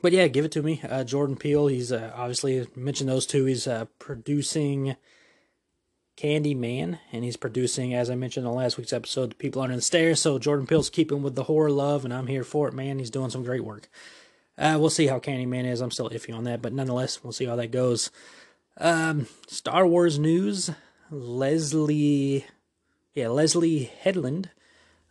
but 0.00 0.12
yeah, 0.12 0.26
give 0.28 0.46
it 0.46 0.52
to 0.52 0.62
me. 0.62 0.80
Uh, 0.88 1.04
Jordan 1.04 1.36
Peele, 1.36 1.66
he's 1.66 1.92
uh, 1.92 2.14
obviously 2.16 2.66
mentioned 2.74 3.10
those 3.10 3.26
two. 3.26 3.44
He's 3.44 3.66
uh, 3.66 3.84
producing 6.16 6.42
Candyman, 6.42 6.98
and 7.12 7.24
he's 7.24 7.36
producing, 7.36 7.94
as 7.94 8.10
I 8.10 8.14
mentioned 8.14 8.46
in 8.46 8.52
last 8.52 8.76
week's 8.76 8.92
episode, 8.92 9.38
People 9.38 9.62
Under 9.62 9.76
the 9.76 9.82
Stairs. 9.82 10.20
So 10.20 10.38
Jordan 10.38 10.66
Peele's 10.66 10.90
keeping 10.90 11.22
with 11.22 11.34
the 11.34 11.44
horror 11.44 11.70
love, 11.70 12.04
and 12.04 12.12
I'm 12.12 12.26
here 12.26 12.44
for 12.44 12.68
it, 12.68 12.74
man. 12.74 12.98
He's 12.98 13.10
doing 13.10 13.30
some 13.30 13.44
great 13.44 13.64
work. 13.64 13.88
Uh, 14.58 14.76
we'll 14.78 14.90
see 14.90 15.06
how 15.06 15.18
Candyman 15.18 15.64
is. 15.64 15.80
I'm 15.80 15.90
still 15.90 16.10
iffy 16.10 16.34
on 16.34 16.44
that, 16.44 16.60
but 16.60 16.72
nonetheless, 16.72 17.24
we'll 17.24 17.32
see 17.32 17.46
how 17.46 17.56
that 17.56 17.70
goes. 17.70 18.10
Um, 18.78 19.26
Star 19.48 19.86
Wars 19.86 20.18
news. 20.18 20.70
Leslie, 21.10 22.46
yeah, 23.14 23.28
Leslie 23.28 23.84
Headland 23.84 24.50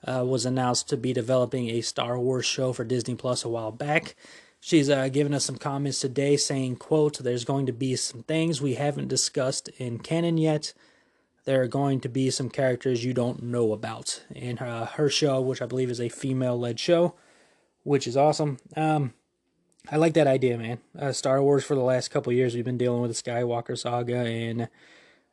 uh, 0.07 0.23
was 0.25 0.45
announced 0.45 0.87
to 0.89 0.97
be 0.97 1.11
developing 1.11 1.69
a 1.69 1.81
Star 1.81 2.17
Wars 2.17 2.45
show 2.45 2.71
for 2.71 2.85
Disney 2.85 3.15
Plus 3.15 3.43
a 3.43 3.49
while 3.49 3.71
back. 3.71 4.15
She's 4.61 4.89
uh, 4.89 5.07
given 5.09 5.33
us 5.33 5.45
some 5.45 5.57
comments 5.57 5.99
today 5.99 6.37
saying, 6.37 6.77
quote, 6.77 7.17
there's 7.17 7.45
going 7.45 7.65
to 7.65 7.73
be 7.73 7.95
some 7.95 8.23
things 8.23 8.61
we 8.61 8.75
haven't 8.75 9.07
discussed 9.07 9.69
in 9.77 9.99
canon 9.99 10.37
yet. 10.37 10.73
There 11.45 11.61
are 11.61 11.67
going 11.67 11.99
to 12.01 12.09
be 12.09 12.29
some 12.29 12.49
characters 12.49 13.03
you 13.03 13.13
don't 13.13 13.43
know 13.43 13.73
about 13.73 14.23
in 14.29 14.57
her, 14.57 14.85
her 14.93 15.09
show, 15.09 15.41
which 15.41 15.61
I 15.61 15.65
believe 15.65 15.89
is 15.89 16.01
a 16.01 16.09
female-led 16.09 16.79
show, 16.79 17.15
which 17.83 18.05
is 18.05 18.17
awesome. 18.17 18.57
Um, 18.75 19.13
I 19.91 19.97
like 19.97 20.13
that 20.13 20.27
idea, 20.27 20.57
man. 20.57 20.79
Uh, 20.97 21.11
Star 21.11 21.41
Wars 21.41 21.63
for 21.63 21.75
the 21.75 21.81
last 21.81 22.09
couple 22.09 22.31
years, 22.33 22.53
we've 22.53 22.65
been 22.65 22.77
dealing 22.77 23.01
with 23.01 23.15
the 23.15 23.31
Skywalker 23.31 23.77
saga 23.77 24.17
and 24.17 24.69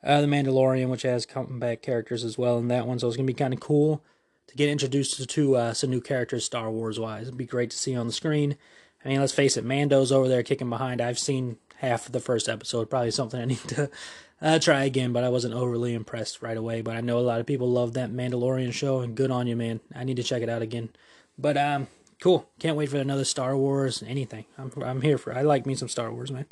uh, 0.02 0.20
the 0.20 0.26
Mandalorian, 0.26 0.88
which 0.88 1.02
has 1.02 1.26
comeback 1.26 1.82
characters 1.82 2.25
as 2.25 2.38
well 2.38 2.58
in 2.58 2.68
that 2.68 2.86
one. 2.86 2.98
So 2.98 3.08
it's 3.08 3.16
gonna 3.16 3.26
be 3.26 3.34
kind 3.34 3.52
of 3.52 3.60
cool 3.60 4.02
to 4.46 4.54
get 4.54 4.68
introduced 4.68 5.28
to 5.28 5.56
uh, 5.56 5.75
some 5.75 5.90
new 5.90 6.00
characters, 6.00 6.44
Star 6.44 6.70
Wars 6.70 6.98
wise. 6.98 7.26
It'd 7.26 7.36
be 7.36 7.44
great 7.44 7.70
to 7.70 7.76
see 7.76 7.96
on 7.96 8.06
the 8.06 8.12
screen. 8.12 8.56
I 9.04 9.08
mean, 9.08 9.20
let's 9.20 9.32
face 9.32 9.56
it, 9.56 9.64
Mando's 9.64 10.12
over 10.12 10.28
there 10.28 10.42
kicking 10.42 10.70
behind. 10.70 11.00
I've 11.00 11.18
seen 11.18 11.58
half 11.76 12.06
of 12.06 12.12
the 12.12 12.20
first 12.20 12.48
episode. 12.48 12.88
Probably 12.88 13.10
something 13.10 13.40
I 13.40 13.44
need 13.44 13.68
to 13.68 13.90
uh, 14.40 14.58
try 14.58 14.84
again, 14.84 15.12
but 15.12 15.24
I 15.24 15.28
wasn't 15.28 15.54
overly 15.54 15.94
impressed 15.94 16.42
right 16.42 16.56
away. 16.56 16.82
But 16.82 16.96
I 16.96 17.00
know 17.00 17.18
a 17.18 17.20
lot 17.20 17.40
of 17.40 17.46
people 17.46 17.70
love 17.70 17.94
that 17.94 18.10
Mandalorian 18.12 18.72
show, 18.72 19.00
and 19.00 19.14
good 19.14 19.30
on 19.30 19.46
you, 19.46 19.56
man. 19.56 19.80
I 19.94 20.04
need 20.04 20.16
to 20.16 20.22
check 20.22 20.42
it 20.42 20.48
out 20.48 20.62
again. 20.62 20.90
But 21.38 21.56
um, 21.56 21.88
cool. 22.20 22.48
Can't 22.58 22.76
wait 22.76 22.90
for 22.90 22.98
another 22.98 23.24
Star 23.24 23.56
Wars 23.56 24.02
anything. 24.06 24.44
I'm 24.58 24.72
I'm 24.82 25.00
here 25.00 25.18
for. 25.18 25.34
I 25.34 25.42
like 25.42 25.66
me 25.66 25.74
some 25.74 25.88
Star 25.88 26.12
Wars, 26.12 26.30
man. 26.30 26.46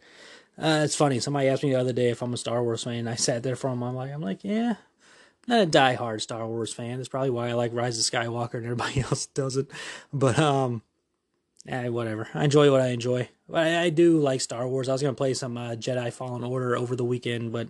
Uh, 0.57 0.83
it's 0.85 0.95
funny. 0.95 1.21
Somebody 1.21 1.49
asked 1.49 1.65
me 1.65 1.71
the 1.71 1.81
other 1.81 1.93
day 1.93 2.11
if 2.11 2.23
I'm 2.23 2.33
a 2.33 2.39
Star 2.39 2.63
Wars 2.63 2.85
fan. 2.85 3.09
I 3.09 3.15
sat 3.17 3.43
there 3.43 3.57
for 3.57 3.75
moment. 3.75 3.91
I'm 3.91 3.97
like, 3.97 4.13
I'm 4.13 4.23
like, 4.23 4.45
yeah, 4.45 4.77
not 5.47 5.61
a 5.61 5.67
die-hard 5.67 6.23
Star 6.23 6.47
Wars 6.47 6.73
fan. 6.73 6.99
That's 6.99 7.09
probably 7.09 7.31
why 7.31 7.49
I 7.49 7.53
like 7.55 7.75
Rise 7.75 7.99
of 7.99 8.05
Skywalker 8.05 8.55
and 8.55 8.65
everybody 8.65 9.01
else 9.03 9.27
doesn't. 9.27 9.71
But 10.13 10.39
um, 10.39 10.83
eh, 11.69 11.89
whatever. 11.89 12.29
I 12.35 12.45
enjoy 12.45 12.71
what 12.71 12.81
I 12.81 12.89
enjoy. 12.89 13.29
But 13.49 13.67
I, 13.67 13.83
I 13.85 13.91
do 13.91 14.19
like 14.19 14.41
Star 14.41 14.67
Wars. 14.67 14.89
I 14.89 14.93
was 14.93 15.03
gonna 15.03 15.15
play 15.15 15.35
some 15.35 15.57
uh, 15.57 15.71
Jedi 15.71 16.13
Fallen 16.13 16.45
Order 16.45 16.77
over 16.77 16.97
the 16.97 17.05
weekend, 17.05 17.53
but 17.53 17.69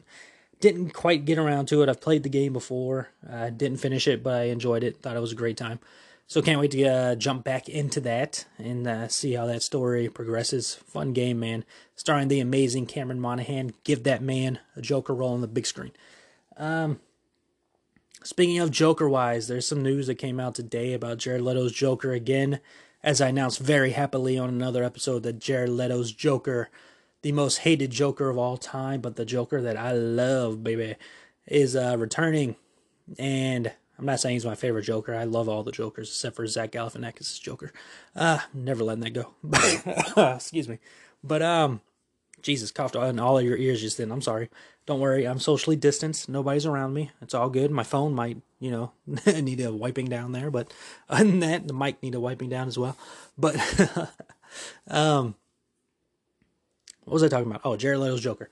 didn't 0.61 0.91
quite 0.91 1.25
get 1.25 1.39
around 1.39 1.67
to 1.67 1.83
it. 1.83 1.89
I've 1.89 2.01
played 2.01 2.23
the 2.23 2.29
game 2.29 2.53
before. 2.53 3.09
I 3.29 3.49
uh, 3.49 3.51
didn't 3.51 3.79
finish 3.79 4.09
it, 4.09 4.23
but 4.23 4.35
I 4.35 4.45
enjoyed 4.45 4.83
it. 4.83 5.03
Thought 5.03 5.17
it 5.17 5.21
was 5.21 5.33
a 5.33 5.37
great 5.37 5.57
time. 5.57 5.79
So 6.27 6.41
can't 6.41 6.61
wait 6.61 6.71
to 6.71 6.85
uh, 6.85 7.15
jump 7.17 7.45
back 7.45 7.69
into 7.69 8.01
that 8.01 8.47
and 8.57 8.87
uh, 8.87 9.09
see 9.09 9.35
how 9.35 9.47
that 9.47 9.63
story 9.63 10.09
progresses. 10.09 10.75
Fun 10.75 11.13
game, 11.13 11.39
man. 11.39 11.65
Starring 11.97 12.29
the 12.29 12.41
amazing 12.41 12.87
Cameron 12.87 13.21
Monaghan. 13.21 13.75
Give 13.85 14.05
that 14.05 14.23
man 14.23 14.59
a 14.75 14.81
Joker 14.81 15.15
role 15.15 15.35
on 15.35 15.43
the 15.43 15.47
big 15.47 15.67
screen. 15.67 15.93
Um, 16.57 17.01
speaking 18.23 18.59
of 18.59 18.71
Joker 18.71 19.09
wise, 19.09 19.49
there's 19.49 19.69
some 19.69 19.83
news 19.83 20.07
that 20.07 20.15
came 20.15 20.41
out 20.41 20.55
today 20.55 20.95
about 20.95 21.19
Jared 21.19 21.43
Leto's 21.43 21.73
Joker 21.73 22.13
again. 22.13 22.61
As 23.05 23.21
I 23.21 23.29
announced 23.29 23.59
very 23.59 23.91
happily 23.91 24.39
on 24.39 24.49
another 24.49 24.83
episode 24.83 25.25
that 25.25 25.39
Jared 25.39 25.69
Leto's 25.69 26.11
Joker, 26.11 26.71
the 27.21 27.33
most 27.33 27.59
hated 27.59 27.91
Joker 27.91 28.31
of 28.31 28.39
all 28.39 28.57
time, 28.57 29.03
but 29.03 29.17
the 29.17 29.27
Joker 29.27 29.61
that 29.61 29.77
I 29.77 29.93
love, 29.93 30.65
baby, 30.65 30.97
is 31.47 31.77
uh, 31.77 31.97
returning. 31.99 32.57
And 33.19 33.71
I'm 33.99 34.07
not 34.07 34.21
saying 34.21 34.37
he's 34.37 34.47
my 34.47 34.55
favorite 34.55 34.85
Joker. 34.85 35.15
I 35.15 35.25
love 35.25 35.51
all 35.51 35.63
the 35.63 35.71
Jokers 35.71 36.09
except 36.09 36.35
for 36.35 36.47
Zach 36.47 36.73
Galifianakis' 36.73 37.39
Joker. 37.39 37.75
Uh, 38.17 38.39
never 38.55 38.83
letting 38.83 39.05
that 39.05 39.11
go. 39.11 39.35
Excuse 40.37 40.67
me. 40.67 40.79
But 41.23 41.43
um, 41.43 41.83
Jesus, 42.45 42.71
coughed 42.71 42.95
in 42.95 43.19
all 43.19 43.39
of 43.39 43.45
your 43.45 43.57
ears 43.57 43.81
just 43.81 43.99
then. 43.99 44.13
I'm 44.13 44.23
sorry. 44.23 44.51
Don't 44.87 45.01
worry. 45.01 45.27
I'm 45.27 45.41
socially 45.41 45.77
distanced. 45.77 46.29
Nobody's 46.29 46.67
around 46.67 46.95
me. 46.95 47.11
It's 47.21 47.35
all 47.35 47.49
good. 47.49 47.71
My 47.71 47.83
phone 47.83 48.15
might, 48.15 48.37
you 48.61 48.71
know, 48.71 48.93
need 49.27 49.61
a 49.61 49.73
wiping 49.73 50.07
down 50.07 50.33
there, 50.33 50.51
but 50.51 50.73
other 51.09 51.25
than 51.25 51.41
that, 51.41 51.67
the 51.67 51.75
mic 51.75 52.03
need 52.03 52.15
a 52.15 52.21
wiping 52.21 52.51
down 52.51 52.69
as 52.69 52.79
well. 52.79 52.97
But 53.37 53.57
um, 54.89 55.35
what 57.05 57.15
was 57.15 57.23
I 57.23 57.29
talking 57.29 57.51
about? 57.51 57.63
Oh, 57.65 57.77
Jared 57.77 57.99
Leto's 57.99 58.21
Joker 58.21 58.49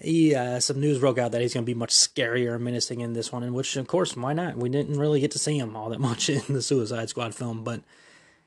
he 0.00 0.34
uh, 0.34 0.60
some 0.60 0.80
news 0.80 0.98
broke 0.98 1.18
out 1.18 1.32
that 1.32 1.40
he's 1.40 1.54
going 1.54 1.64
to 1.64 1.70
be 1.70 1.74
much 1.74 1.90
scarier 1.90 2.54
and 2.54 2.64
menacing 2.64 3.00
in 3.00 3.12
this 3.12 3.32
one, 3.32 3.42
and 3.42 3.54
which 3.54 3.76
of 3.76 3.86
course 3.86 4.16
why 4.16 4.32
not? 4.32 4.56
We 4.56 4.68
didn't 4.68 4.98
really 4.98 5.20
get 5.20 5.30
to 5.32 5.38
see 5.38 5.58
him 5.58 5.76
all 5.76 5.90
that 5.90 6.00
much 6.00 6.28
in 6.28 6.42
the 6.48 6.62
Suicide 6.62 7.08
Squad 7.08 7.34
film, 7.34 7.64
but 7.64 7.80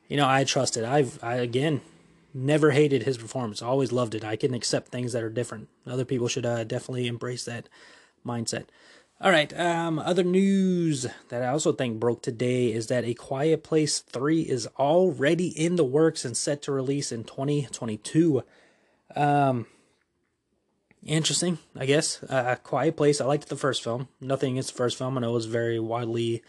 you 0.08 0.18
know 0.18 0.28
I 0.28 0.44
trust 0.44 0.78
it. 0.78 0.86
I've 0.86 1.22
I 1.24 1.36
again 1.36 1.82
never 2.34 2.72
hated 2.72 3.04
his 3.04 3.18
performance. 3.18 3.62
always 3.62 3.92
loved 3.92 4.16
it. 4.16 4.24
I 4.24 4.36
can 4.36 4.54
accept 4.54 4.90
things 4.90 5.14
that 5.14 5.24
are 5.24 5.30
different. 5.30 5.68
Other 5.86 6.06
people 6.06 6.28
should 6.28 6.46
uh, 6.46 6.64
definitely 6.64 7.08
embrace 7.08 7.46
that 7.46 7.68
mindset. 8.26 8.66
All 9.20 9.30
right. 9.30 9.58
Um, 9.60 10.00
other 10.00 10.24
news 10.24 11.06
that 11.30 11.44
I 11.44 11.48
also 11.48 11.72
think 11.74 12.00
broke 12.00 12.24
today 12.24 12.72
is 12.72 12.88
that 12.88 13.06
A 13.06 13.14
Quiet 13.14 13.64
Place 13.64 14.00
3 14.00 14.42
is 14.42 14.68
already 14.80 15.48
in 15.50 15.76
the 15.76 15.84
works 15.84 16.26
and 16.26 16.36
set 16.36 16.64
to 16.64 16.72
release 16.72 17.12
in 17.12 17.24
2022. 17.24 18.44
Um, 19.16 19.68
interesting, 21.06 21.60
I 21.76 21.86
guess. 21.86 22.24
Uh, 22.24 22.56
Quiet 22.64 22.98
Place. 22.98 23.22
I 23.22 23.26
liked 23.26 23.50
the 23.50 23.56
first 23.56 23.84
film. 23.84 24.08
Nothing 24.20 24.54
against 24.54 24.72
the 24.72 24.78
first 24.78 24.98
film. 24.98 25.18
I 25.18 25.22
know 25.22 25.30
it 25.30 25.34
was 25.34 25.46
very 25.46 25.80
widely, 25.80 26.42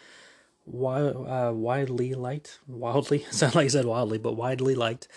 wi- 0.66 1.12
uh, 1.12 1.52
widely 1.52 2.14
liked. 2.14 2.58
Wildly 2.66 3.26
sound 3.30 3.54
like 3.54 3.66
I 3.66 3.68
said 3.68 3.84
wildly, 3.84 4.16
but 4.16 4.32
widely 4.32 4.74
liked. 4.74 5.08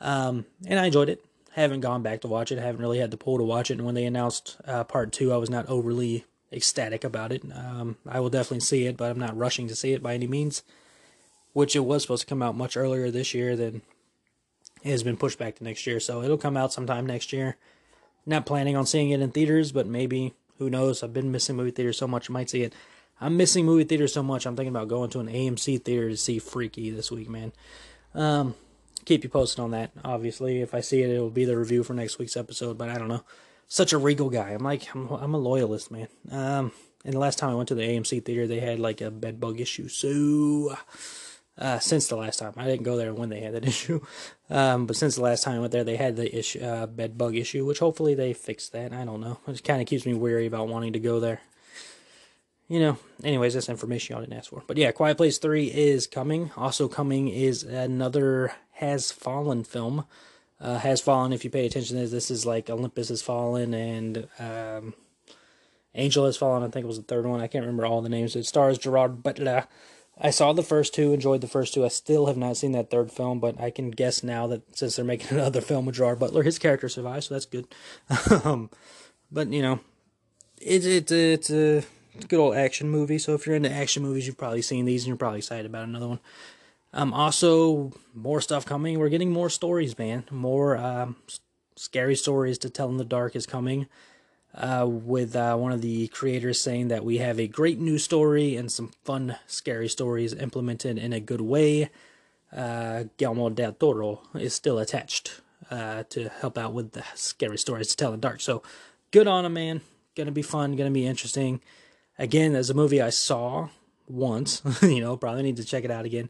Um, 0.00 0.46
and 0.66 0.78
I 0.78 0.86
enjoyed 0.86 1.08
it. 1.08 1.24
Haven't 1.52 1.80
gone 1.80 2.02
back 2.02 2.20
to 2.22 2.28
watch 2.28 2.50
it. 2.50 2.58
Haven't 2.58 2.80
really 2.80 2.98
had 2.98 3.10
the 3.10 3.16
pull 3.16 3.38
to 3.38 3.44
watch 3.44 3.70
it. 3.70 3.74
And 3.74 3.86
when 3.86 3.94
they 3.94 4.04
announced 4.04 4.56
uh, 4.66 4.84
part 4.84 5.12
two, 5.12 5.32
I 5.32 5.36
was 5.36 5.50
not 5.50 5.68
overly 5.68 6.24
ecstatic 6.52 7.04
about 7.04 7.32
it. 7.32 7.42
Um, 7.54 7.96
I 8.08 8.20
will 8.20 8.30
definitely 8.30 8.60
see 8.60 8.86
it, 8.86 8.96
but 8.96 9.10
I'm 9.10 9.18
not 9.18 9.36
rushing 9.36 9.68
to 9.68 9.76
see 9.76 9.92
it 9.92 10.02
by 10.02 10.14
any 10.14 10.26
means. 10.26 10.62
Which 11.52 11.76
it 11.76 11.80
was 11.80 12.02
supposed 12.02 12.22
to 12.22 12.26
come 12.26 12.42
out 12.42 12.56
much 12.56 12.76
earlier 12.76 13.10
this 13.10 13.32
year 13.32 13.54
than 13.54 13.82
it 14.82 14.90
has 14.90 15.04
been 15.04 15.16
pushed 15.16 15.38
back 15.38 15.56
to 15.56 15.64
next 15.64 15.86
year. 15.86 16.00
So 16.00 16.22
it'll 16.22 16.36
come 16.36 16.56
out 16.56 16.72
sometime 16.72 17.06
next 17.06 17.32
year. 17.32 17.56
Not 18.26 18.46
planning 18.46 18.76
on 18.76 18.86
seeing 18.86 19.10
it 19.10 19.20
in 19.20 19.30
theaters, 19.30 19.70
but 19.70 19.86
maybe 19.86 20.34
who 20.58 20.70
knows? 20.70 21.02
I've 21.02 21.12
been 21.12 21.30
missing 21.30 21.56
movie 21.56 21.70
theaters 21.70 21.98
so 21.98 22.08
much, 22.08 22.30
I 22.30 22.32
might 22.32 22.50
see 22.50 22.62
it. 22.62 22.74
I'm 23.20 23.36
missing 23.36 23.64
movie 23.64 23.84
theaters 23.84 24.12
so 24.12 24.22
much. 24.22 24.46
I'm 24.46 24.56
thinking 24.56 24.74
about 24.74 24.88
going 24.88 25.10
to 25.10 25.20
an 25.20 25.28
AMC 25.28 25.84
theater 25.84 26.08
to 26.08 26.16
see 26.16 26.38
Freaky 26.38 26.90
this 26.90 27.10
week, 27.12 27.28
man. 27.28 27.52
Um, 28.14 28.54
keep 29.04 29.24
you 29.24 29.30
posted 29.30 29.60
on 29.60 29.70
that. 29.72 29.92
Obviously, 30.04 30.60
if 30.60 30.74
I 30.74 30.80
see 30.80 31.02
it, 31.02 31.10
it'll 31.10 31.30
be 31.30 31.44
the 31.44 31.56
review 31.56 31.82
for 31.82 31.94
next 31.94 32.18
week's 32.18 32.36
episode. 32.36 32.78
But 32.78 32.88
I 32.88 32.98
don't 32.98 33.08
know. 33.08 33.24
Such 33.66 33.92
a 33.92 33.98
regal 33.98 34.30
guy. 34.30 34.50
I'm 34.50 34.62
like, 34.62 34.94
I'm, 34.94 35.08
I'm 35.08 35.34
a 35.34 35.38
loyalist, 35.38 35.90
man. 35.90 36.08
Um, 36.30 36.72
and 37.04 37.14
the 37.14 37.18
last 37.18 37.38
time 37.38 37.50
I 37.50 37.54
went 37.54 37.68
to 37.68 37.74
the 37.74 37.82
AMC 37.82 38.24
theater, 38.24 38.46
they 38.46 38.60
had 38.60 38.78
like 38.78 39.00
a 39.00 39.10
bed 39.10 39.40
bug 39.40 39.60
issue. 39.60 39.88
So 39.88 40.76
uh, 41.58 41.78
since 41.78 42.08
the 42.08 42.16
last 42.16 42.38
time. 42.38 42.52
I 42.56 42.66
didn't 42.66 42.82
go 42.82 42.96
there 42.96 43.14
when 43.14 43.28
they 43.28 43.40
had 43.40 43.54
that 43.54 43.64
issue, 43.66 44.00
um, 44.50 44.86
but 44.86 44.96
since 44.96 45.16
the 45.16 45.22
last 45.22 45.44
time 45.44 45.56
I 45.56 45.60
went 45.60 45.72
there, 45.72 45.84
they 45.84 45.96
had 45.96 46.16
the 46.16 46.36
issue, 46.36 46.60
uh, 46.60 46.86
bed 46.86 47.16
bug 47.16 47.36
issue, 47.36 47.64
which 47.64 47.78
hopefully 47.78 48.14
they 48.14 48.32
fixed 48.32 48.72
that. 48.72 48.92
I 48.92 49.04
don't 49.04 49.20
know. 49.20 49.38
It 49.46 49.62
kind 49.64 49.80
of 49.80 49.86
keeps 49.86 50.06
me 50.06 50.14
weary 50.14 50.46
about 50.46 50.68
wanting 50.68 50.94
to 50.94 51.00
go 51.00 51.20
there. 51.20 51.40
You 52.66 52.80
know, 52.80 52.98
anyways, 53.22 53.54
that's 53.54 53.68
information 53.68 54.14
y'all 54.14 54.22
didn't 54.22 54.38
ask 54.38 54.48
for. 54.48 54.62
But 54.66 54.78
yeah, 54.78 54.90
Quiet 54.90 55.18
Place 55.18 55.36
3 55.36 55.66
is 55.66 56.06
coming. 56.06 56.50
Also 56.56 56.88
coming 56.88 57.28
is 57.28 57.62
another 57.62 58.52
Has 58.74 59.12
Fallen 59.12 59.64
film. 59.64 60.04
Uh, 60.60 60.78
Has 60.78 61.00
Fallen, 61.00 61.32
if 61.32 61.44
you 61.44 61.50
pay 61.50 61.66
attention 61.66 61.96
to 61.96 62.02
this, 62.02 62.10
this 62.10 62.30
is 62.30 62.46
like 62.46 62.70
Olympus 62.70 63.08
Has 63.08 63.22
Fallen 63.22 63.74
and 63.74 64.28
um, 64.38 64.94
Angel 65.94 66.24
Has 66.26 66.36
Fallen, 66.36 66.62
I 66.62 66.68
think 66.68 66.84
it 66.84 66.88
was 66.88 66.98
the 66.98 67.02
third 67.02 67.26
one. 67.26 67.40
I 67.40 67.46
can't 67.46 67.64
remember 67.64 67.86
all 67.86 68.02
the 68.02 68.08
names. 68.08 68.36
It 68.36 68.46
stars 68.46 68.78
Gerard 68.78 69.22
Butler 69.22 69.66
I 70.18 70.30
saw 70.30 70.52
the 70.52 70.62
first 70.62 70.94
two, 70.94 71.12
enjoyed 71.12 71.40
the 71.40 71.48
first 71.48 71.74
two. 71.74 71.84
I 71.84 71.88
still 71.88 72.26
have 72.26 72.36
not 72.36 72.56
seen 72.56 72.72
that 72.72 72.90
third 72.90 73.10
film, 73.10 73.40
but 73.40 73.60
I 73.60 73.70
can 73.70 73.90
guess 73.90 74.22
now 74.22 74.46
that 74.46 74.76
since 74.76 74.96
they're 74.96 75.04
making 75.04 75.36
another 75.38 75.60
film 75.60 75.86
with 75.86 75.96
Gerard 75.96 76.18
Butler, 76.18 76.42
his 76.42 76.58
character 76.58 76.88
survives, 76.88 77.26
so 77.26 77.34
that's 77.34 77.46
good. 77.46 77.66
um, 78.44 78.70
but 79.32 79.48
you 79.48 79.62
know, 79.62 79.80
it's 80.60 80.86
it's 80.86 81.10
it's 81.10 81.50
it's 81.50 82.24
a 82.24 82.26
good 82.28 82.38
old 82.38 82.54
action 82.54 82.88
movie. 82.88 83.18
So 83.18 83.34
if 83.34 83.46
you're 83.46 83.56
into 83.56 83.72
action 83.72 84.02
movies, 84.02 84.26
you've 84.26 84.38
probably 84.38 84.62
seen 84.62 84.84
these, 84.84 85.02
and 85.02 85.08
you're 85.08 85.16
probably 85.16 85.38
excited 85.38 85.66
about 85.66 85.88
another 85.88 86.08
one. 86.08 86.20
Um, 86.94 87.12
also 87.12 87.92
more 88.14 88.40
stuff 88.40 88.64
coming. 88.64 88.98
We're 88.98 89.08
getting 89.08 89.32
more 89.32 89.50
stories, 89.50 89.98
man. 89.98 90.24
More 90.30 90.76
um, 90.76 91.16
scary 91.74 92.14
stories 92.14 92.56
to 92.58 92.70
tell 92.70 92.88
in 92.88 92.98
the 92.98 93.04
dark 93.04 93.34
is 93.34 93.46
coming 93.46 93.88
uh, 94.54 94.86
with 94.88 95.34
uh, 95.34 95.56
one 95.56 95.72
of 95.72 95.82
the 95.82 96.06
creators 96.08 96.60
saying 96.60 96.88
that 96.88 97.04
we 97.04 97.18
have 97.18 97.40
a 97.40 97.48
great 97.48 97.80
new 97.80 97.98
story 97.98 98.54
and 98.54 98.70
some 98.70 98.92
fun, 99.04 99.36
scary 99.48 99.88
stories 99.88 100.32
implemented 100.34 100.96
in 100.96 101.12
a 101.12 101.18
good 101.18 101.40
way. 101.40 101.90
Uh, 102.54 103.04
Guillermo 103.16 103.50
del 103.50 103.72
Toro 103.72 104.22
is 104.34 104.54
still 104.54 104.78
attached 104.78 105.40
uh, 105.72 106.04
to 106.10 106.28
help 106.28 106.56
out 106.56 106.72
with 106.72 106.92
the 106.92 107.02
scary 107.16 107.58
stories 107.58 107.88
to 107.88 107.96
tell 107.96 108.12
in 108.14 108.20
the 108.20 108.28
dark. 108.28 108.40
So 108.40 108.62
good 109.10 109.26
on 109.26 109.44
him, 109.44 109.54
man. 109.54 109.80
Gonna 110.14 110.30
be 110.30 110.42
fun, 110.42 110.76
gonna 110.76 110.92
be 110.92 111.06
interesting. 111.06 111.60
Again, 112.20 112.54
as 112.54 112.70
a 112.70 112.74
movie 112.74 113.02
I 113.02 113.10
saw 113.10 113.70
once, 114.06 114.62
you 114.82 115.00
know, 115.00 115.16
probably 115.16 115.42
need 115.42 115.56
to 115.56 115.64
check 115.64 115.82
it 115.82 115.90
out 115.90 116.04
again. 116.04 116.28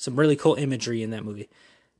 Some 0.00 0.16
really 0.16 0.34
cool 0.34 0.54
imagery 0.54 1.02
in 1.02 1.10
that 1.10 1.26
movie. 1.26 1.50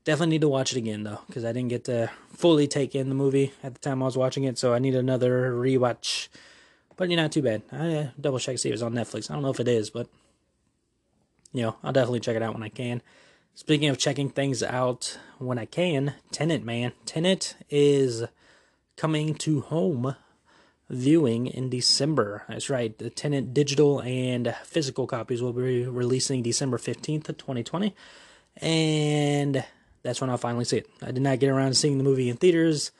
Definitely 0.05 0.31
need 0.31 0.41
to 0.41 0.49
watch 0.49 0.71
it 0.71 0.77
again 0.79 1.03
though, 1.03 1.19
because 1.27 1.45
I 1.45 1.51
didn't 1.51 1.69
get 1.69 1.83
to 1.83 2.09
fully 2.33 2.67
take 2.67 2.95
in 2.95 3.09
the 3.09 3.15
movie 3.15 3.53
at 3.61 3.75
the 3.75 3.79
time 3.79 4.01
I 4.01 4.07
was 4.07 4.17
watching 4.17 4.43
it, 4.43 4.57
so 4.57 4.73
I 4.73 4.79
need 4.79 4.95
another 4.95 5.51
rewatch. 5.51 6.27
But 6.97 7.11
you're 7.11 7.21
not 7.21 7.31
too 7.31 7.43
bad. 7.43 7.61
I 7.71 7.93
uh, 7.93 8.07
double 8.19 8.39
check 8.39 8.57
see 8.57 8.69
if 8.69 8.73
it's 8.73 8.81
on 8.81 8.95
Netflix. 8.95 9.29
I 9.29 9.35
don't 9.35 9.43
know 9.43 9.51
if 9.51 9.59
it 9.59 9.67
is, 9.67 9.91
but 9.91 10.07
you 11.53 11.61
know, 11.61 11.75
I'll 11.83 11.93
definitely 11.93 12.21
check 12.21 12.35
it 12.35 12.41
out 12.41 12.55
when 12.55 12.63
I 12.63 12.69
can. 12.69 13.03
Speaking 13.53 13.89
of 13.89 13.99
checking 13.99 14.29
things 14.29 14.63
out 14.63 15.19
when 15.37 15.59
I 15.59 15.65
can, 15.65 16.15
Tenet 16.31 16.65
man. 16.65 16.93
Tenet 17.05 17.55
is 17.69 18.23
coming 18.97 19.35
to 19.35 19.61
home 19.61 20.15
viewing 20.91 21.47
in 21.47 21.69
December. 21.69 22.43
That's 22.47 22.69
right. 22.69 22.95
The 22.97 23.09
Tenet 23.09 23.53
digital 23.53 24.01
and 24.01 24.55
physical 24.63 25.07
copies 25.07 25.41
will 25.41 25.53
be 25.53 25.85
releasing 25.85 26.43
December 26.43 26.77
15th, 26.77 27.25
2020. 27.37 27.95
And 28.57 29.63
that's 30.03 30.19
when 30.19 30.29
I'll 30.29 30.37
finally 30.37 30.65
see 30.65 30.77
it. 30.77 30.89
I 31.01 31.11
did 31.11 31.23
not 31.23 31.39
get 31.39 31.49
around 31.49 31.69
to 31.69 31.75
seeing 31.75 31.97
the 31.97 32.03
movie 32.03 32.29
in 32.29 32.37
theaters. 32.37 32.91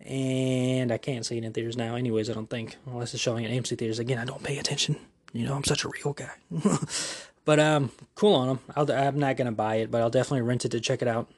And 0.00 0.90
I 0.90 0.98
can't 0.98 1.24
see 1.24 1.38
it 1.38 1.44
in 1.44 1.52
theaters 1.52 1.76
now, 1.76 1.94
anyways, 1.94 2.28
I 2.28 2.32
don't 2.32 2.50
think. 2.50 2.76
Unless 2.86 3.14
it's 3.14 3.22
showing 3.22 3.44
at 3.44 3.52
AMC 3.52 3.78
theaters. 3.78 4.00
Again, 4.00 4.18
I 4.18 4.24
don't 4.24 4.42
pay 4.42 4.58
attention. 4.58 4.96
You 5.32 5.46
know, 5.46 5.54
I'm 5.54 5.64
such 5.64 5.84
a 5.84 5.88
real 5.88 6.12
guy. 6.12 6.32
but 7.44 7.60
um, 7.60 7.92
cool 8.16 8.34
on 8.34 8.48
them. 8.48 8.58
I'll, 8.74 8.90
I'm 8.90 9.20
not 9.20 9.36
going 9.36 9.46
to 9.46 9.52
buy 9.52 9.76
it, 9.76 9.90
but 9.92 10.00
I'll 10.00 10.10
definitely 10.10 10.42
rent 10.42 10.64
it 10.64 10.70
to 10.70 10.80
check 10.80 11.02
it 11.02 11.08
out. 11.08 11.30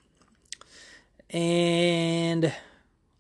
And 1.29 2.55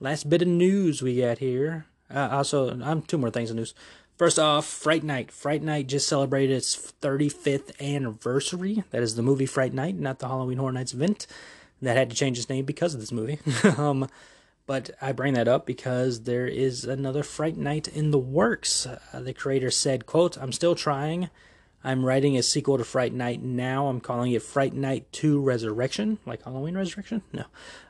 last 0.01 0.31
bit 0.31 0.41
of 0.41 0.49
news 0.49 1.03
we 1.03 1.21
got 1.21 1.39
here. 1.39 1.87
Uh, 2.15 2.29
also, 2.31 2.71
I'm 2.81 3.03
two 3.03 3.19
more 3.19 3.31
things 3.31 3.51
in 3.51 3.57
news. 3.57 3.75
First 4.17 4.39
off, 4.39 4.67
Fright 4.67 5.03
Night. 5.03 5.33
Fright 5.33 5.63
Night 5.63 5.89
just 5.89 6.07
celebrated 6.07 6.55
its 6.55 6.93
35th 7.03 7.81
anniversary. 7.81 8.85
That 8.91 9.03
is 9.03 9.17
the 9.17 9.23
movie 9.23 9.47
Fright 9.47 9.75
Night, 9.75 9.99
not 9.99 10.21
the 10.21 10.29
Halloween 10.29 10.59
Horror 10.59 10.73
Nights 10.73 10.95
event. 10.95 11.27
That 11.83 11.97
had 11.97 12.11
to 12.11 12.17
change 12.17 12.39
its 12.39 12.49
name 12.49 12.65
because 12.65 12.95
of 12.95 13.01
this 13.01 13.11
movie. 13.11 13.41
um, 13.77 14.09
but 14.67 14.91
I 15.03 15.13
bring 15.13 15.35
that 15.35 15.49
up 15.49 15.67
because 15.67 16.23
there 16.23 16.47
is 16.47 16.85
another 16.85 17.25
Fright 17.25 17.57
Night 17.57 17.89
in 17.89 18.13
the 18.13 18.19
works. 18.19 18.87
Uh, 18.87 19.21
the 19.21 19.35
creator 19.35 19.71
said, 19.71 20.07
quote, 20.07 20.39
I'm 20.39 20.53
still 20.53 20.77
trying. 20.77 21.29
I'm 21.83 22.07
writing 22.07 22.37
a 22.37 22.43
sequel 22.43 22.79
to 22.79 22.85
Fright 22.85 23.13
Night 23.13 23.43
now. 23.43 23.89
I'm 23.89 24.01
calling 24.01 24.33
it 24.33 24.43
Fright 24.43 24.73
Night 24.73 25.11
2 25.13 25.41
Resurrection. 25.41 26.19
Like 26.25 26.45
Halloween 26.45 26.77
Resurrection? 26.77 27.23
No. 27.33 27.45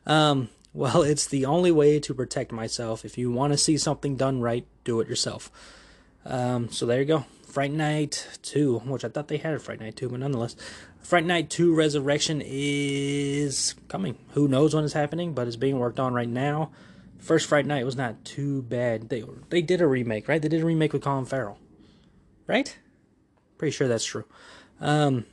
Um, 0.07 0.49
well, 0.75 1.03
it's 1.05 1.27
the 1.27 1.47
only 1.47 1.71
way 1.71 1.99
to 2.01 2.13
protect 2.13 2.53
myself. 2.53 3.05
If 3.05 3.17
you 3.17 3.31
want 3.31 3.53
to 3.53 3.57
see 3.57 3.79
something 3.79 4.17
done 4.17 4.41
right, 4.41 4.67
do 4.85 5.01
it 5.01 5.09
yourself. 5.09 5.51
Um, 6.27 6.69
so 6.71 6.85
there 6.85 7.01
you 7.01 7.07
go. 7.07 7.25
Fright 7.47 7.73
Night 7.73 8.27
2, 8.43 8.81
which 8.81 9.05
I 9.05 9.09
thought 9.09 9.29
they 9.29 9.37
had 9.37 9.55
a 9.55 9.59
Fright 9.59 9.81
Night 9.81 9.97
2, 9.97 10.09
but 10.09 10.21
nonetheless. 10.21 10.57
Fright 11.01 11.25
Night 11.25 11.51
2 11.51 11.75
Resurrection 11.75 12.43
is 12.45 13.75
coming. 13.89 14.19
Who 14.33 14.49
knows 14.49 14.75
when 14.75 14.85
it's 14.85 14.95
happening, 14.95 15.35
but 15.35 15.47
it's 15.47 15.57
being 15.57 15.79
worked 15.79 16.01
on 16.01 16.15
right 16.15 16.29
now. 16.29 16.73
First 17.19 17.47
Fright 17.47 17.65
Night 17.65 17.85
was 17.85 17.97
not 17.97 18.25
too 18.25 18.63
bad. 18.63 19.09
They 19.09 19.25
they 19.51 19.63
did 19.63 19.81
a 19.81 19.87
remake, 19.87 20.29
right? 20.29 20.43
They 20.43 20.49
did 20.49 20.63
a 20.63 20.67
remake 20.67 20.93
with 20.93 21.03
Colin 21.03 21.25
Farrell. 21.25 21.59
Right? 22.47 22.77
Pretty 23.57 23.73
sure 23.73 23.89
that's 23.89 24.05
true. 24.05 24.25
Um, 24.81 25.25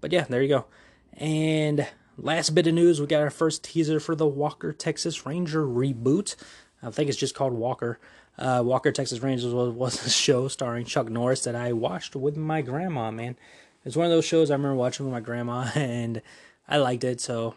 but 0.00 0.12
yeah, 0.12 0.24
there 0.28 0.42
you 0.42 0.48
go. 0.48 0.66
And 1.14 1.86
last 2.18 2.54
bit 2.54 2.66
of 2.66 2.74
news, 2.74 3.00
we 3.00 3.06
got 3.06 3.22
our 3.22 3.30
first 3.30 3.64
teaser 3.64 4.00
for 4.00 4.14
the 4.14 4.26
Walker 4.26 4.72
Texas 4.72 5.26
Ranger 5.26 5.66
reboot. 5.66 6.36
I 6.82 6.90
think 6.90 7.08
it's 7.08 7.18
just 7.18 7.34
called 7.34 7.52
Walker. 7.52 7.98
Uh, 8.38 8.62
Walker 8.64 8.92
Texas 8.92 9.20
Rangers 9.20 9.52
was, 9.52 9.72
was 9.74 10.06
a 10.06 10.10
show 10.10 10.48
starring 10.48 10.84
Chuck 10.84 11.08
Norris 11.08 11.44
that 11.44 11.54
I 11.54 11.72
watched 11.72 12.16
with 12.16 12.36
my 12.36 12.62
grandma, 12.62 13.10
man. 13.10 13.36
It's 13.84 13.96
one 13.96 14.06
of 14.06 14.12
those 14.12 14.24
shows 14.24 14.50
I 14.50 14.54
remember 14.54 14.76
watching 14.76 15.06
with 15.06 15.12
my 15.12 15.20
grandma, 15.20 15.70
and 15.74 16.20
I 16.68 16.78
liked 16.78 17.04
it, 17.04 17.20
so, 17.20 17.54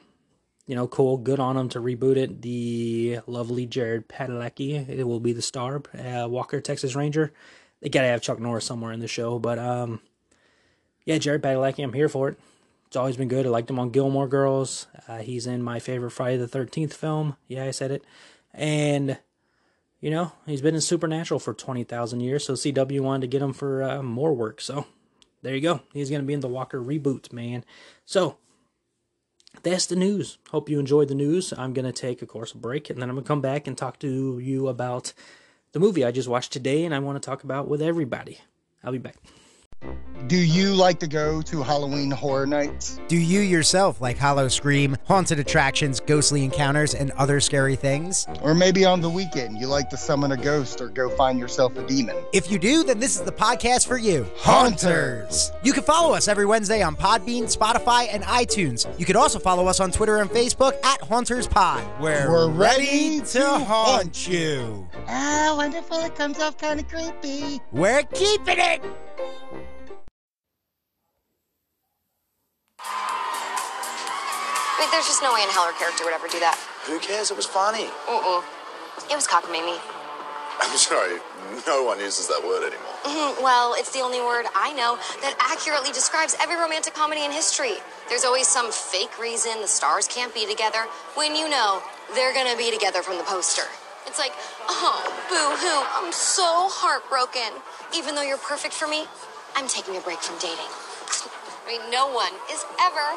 you 0.67 0.75
know, 0.75 0.87
cool. 0.87 1.17
Good 1.17 1.39
on 1.39 1.55
them 1.55 1.69
to 1.69 1.79
reboot 1.79 2.17
it. 2.17 2.41
The 2.41 3.19
lovely 3.25 3.65
Jared 3.65 4.07
Padalecki 4.07 4.87
it 4.87 5.03
will 5.05 5.19
be 5.19 5.33
the 5.33 5.41
star, 5.41 5.81
uh, 5.97 6.27
Walker 6.29 6.61
Texas 6.61 6.95
Ranger. 6.95 7.33
They 7.81 7.89
gotta 7.89 8.07
have 8.07 8.21
Chuck 8.21 8.39
Norris 8.39 8.65
somewhere 8.65 8.91
in 8.91 8.99
the 8.99 9.07
show, 9.07 9.39
but, 9.39 9.57
um, 9.57 10.01
yeah, 11.05 11.17
Jared 11.17 11.41
Padalecki, 11.41 11.83
I'm 11.83 11.93
here 11.93 12.09
for 12.09 12.29
it. 12.29 12.39
It's 12.89 12.95
always 12.95 13.17
been 13.17 13.27
good. 13.27 13.45
I 13.45 13.49
liked 13.49 13.69
him 13.69 13.77
on 13.77 13.91
Gilmore 13.91 14.27
Girls. 14.27 14.87
Uh, 15.07 15.19
he's 15.19 15.45
in 15.45 15.61
my 15.61 15.77
favorite 15.77 16.09
Friday 16.09 16.37
the 16.37 16.47
13th 16.47 16.93
film. 16.93 17.37
Yeah, 17.47 17.65
I 17.65 17.71
said 17.71 17.91
it. 17.91 18.03
And 18.51 19.19
you 20.01 20.09
know, 20.09 20.31
he's 20.47 20.61
been 20.61 20.73
in 20.73 20.81
Supernatural 20.81 21.39
for 21.39 21.53
20,000 21.53 22.19
years, 22.19 22.45
so 22.45 22.53
CW 22.53 23.01
wanted 23.01 23.21
to 23.21 23.27
get 23.27 23.43
him 23.43 23.53
for 23.53 23.83
uh, 23.83 24.01
more 24.01 24.33
work. 24.33 24.59
So 24.59 24.87
there 25.43 25.53
you 25.53 25.61
go. 25.61 25.81
He's 25.93 26.09
going 26.09 26.21
to 26.21 26.25
be 26.25 26.33
in 26.33 26.39
the 26.39 26.47
Walker 26.47 26.81
reboot, 26.81 27.31
man. 27.31 27.63
So 28.05 28.37
that's 29.61 29.85
the 29.85 29.95
news. 29.95 30.39
Hope 30.49 30.67
you 30.67 30.79
enjoyed 30.79 31.09
the 31.09 31.15
news. 31.15 31.53
I'm 31.55 31.73
going 31.73 31.85
to 31.85 31.91
take, 31.91 32.23
of 32.23 32.27
course, 32.27 32.53
a 32.53 32.57
break, 32.57 32.89
and 32.89 32.99
then 32.99 33.09
I'm 33.09 33.15
going 33.15 33.23
to 33.23 33.27
come 33.27 33.41
back 33.41 33.67
and 33.67 33.77
talk 33.77 33.99
to 33.99 34.39
you 34.39 34.67
about 34.67 35.13
the 35.73 35.79
movie 35.79 36.03
I 36.03 36.11
just 36.11 36.27
watched 36.27 36.53
today 36.53 36.85
and 36.85 36.95
I 36.95 36.99
want 36.99 37.21
to 37.21 37.25
talk 37.25 37.43
about 37.43 37.67
with 37.67 37.83
everybody. 37.83 38.39
I'll 38.83 38.91
be 38.91 38.97
back. 38.97 39.17
Do 40.27 40.37
you 40.37 40.73
like 40.73 40.99
to 40.99 41.07
go 41.07 41.41
to 41.43 41.63
Halloween 41.63 42.11
horror 42.11 42.45
nights? 42.45 42.99
Do 43.07 43.17
you 43.17 43.39
yourself 43.39 44.01
like 44.01 44.17
Howl-O-Scream, 44.17 44.97
haunted 45.05 45.39
attractions, 45.39 46.01
ghostly 46.01 46.43
encounters, 46.43 46.93
and 46.93 47.11
other 47.11 47.39
scary 47.39 47.75
things? 47.77 48.27
Or 48.41 48.53
maybe 48.53 48.83
on 48.83 48.99
the 48.99 49.09
weekend 49.09 49.57
you 49.59 49.67
like 49.67 49.89
to 49.91 49.97
summon 49.97 50.33
a 50.33 50.37
ghost 50.37 50.81
or 50.81 50.89
go 50.89 51.09
find 51.09 51.39
yourself 51.39 51.77
a 51.77 51.87
demon? 51.87 52.17
If 52.33 52.51
you 52.51 52.59
do, 52.59 52.83
then 52.83 52.99
this 52.99 53.15
is 53.15 53.21
the 53.21 53.31
podcast 53.31 53.87
for 53.87 53.97
you 53.97 54.27
Haunters! 54.37 55.51
You 55.63 55.71
can 55.71 55.83
follow 55.83 56.13
us 56.13 56.27
every 56.27 56.45
Wednesday 56.45 56.81
on 56.81 56.95
Podbean, 56.97 57.43
Spotify, 57.43 58.07
and 58.11 58.23
iTunes. 58.23 58.87
You 58.99 59.05
can 59.05 59.15
also 59.15 59.39
follow 59.39 59.67
us 59.67 59.79
on 59.79 59.89
Twitter 59.89 60.17
and 60.17 60.29
Facebook 60.29 60.73
at 60.83 61.01
Haunters 61.01 61.47
Pod, 61.47 61.81
where 62.01 62.29
We're 62.29 62.49
ready 62.49 63.21
to 63.21 63.45
haunt 63.45 64.27
you. 64.27 64.87
Ah, 65.07 65.53
wonderful. 65.55 65.97
It 65.99 66.15
comes 66.15 66.39
off 66.39 66.57
kind 66.57 66.79
of 66.79 66.87
creepy. 66.89 67.61
We're 67.71 68.03
keeping 68.03 68.59
it! 68.59 68.83
There's 74.91 75.07
just 75.07 75.21
no 75.21 75.33
way 75.33 75.43
in 75.43 75.49
hell 75.49 75.65
her 75.65 75.73
character 75.77 76.03
would 76.05 76.13
ever 76.13 76.27
do 76.27 76.39
that. 76.39 76.57
Who 76.87 76.99
cares? 76.99 77.31
It 77.31 77.37
was 77.37 77.45
funny. 77.45 77.87
Mm-mm. 78.07 78.43
It 79.11 79.15
was 79.15 79.27
cockamamie. 79.27 79.79
I'm 80.61 80.75
sorry, 80.75 81.19
no 81.67 81.83
one 81.83 81.99
uses 81.99 82.27
that 82.27 82.43
word 82.43 82.67
anymore. 82.67 82.95
Mhm, 83.03 83.41
Well, 83.41 83.75
it's 83.75 83.91
the 83.91 84.01
only 84.01 84.19
word 84.19 84.45
I 84.55 84.73
know 84.73 84.97
that 85.21 85.33
accurately 85.39 85.91
describes 85.93 86.35
every 86.39 86.57
romantic 86.57 86.93
comedy 86.93 87.23
in 87.23 87.31
history. 87.31 87.77
There's 88.09 88.25
always 88.25 88.47
some 88.47 88.69
fake 88.71 89.17
reason 89.19 89.61
the 89.61 89.67
stars 89.69 90.05
can't 90.07 90.33
be 90.33 90.45
together 90.45 90.83
when 91.15 91.33
you 91.35 91.47
know 91.47 91.81
they're 92.13 92.33
gonna 92.33 92.57
be 92.57 92.71
together 92.71 93.01
from 93.01 93.17
the 93.17 93.23
poster. 93.23 93.63
It's 94.05 94.19
like, 94.19 94.33
oh, 94.67 94.99
boo 95.29 95.55
hoo, 95.63 95.79
I'm 95.95 96.11
so 96.11 96.67
heartbroken. 96.67 97.53
Even 97.95 98.15
though 98.15 98.23
you're 98.23 98.37
perfect 98.43 98.73
for 98.73 98.87
me, 98.87 99.07
I'm 99.55 99.67
taking 99.67 99.95
a 99.95 100.01
break 100.01 100.19
from 100.19 100.37
dating. 100.39 100.67
I 101.65 101.77
mean, 101.77 101.89
no 101.89 102.07
one 102.11 102.33
is 102.51 102.65
ever 102.81 103.15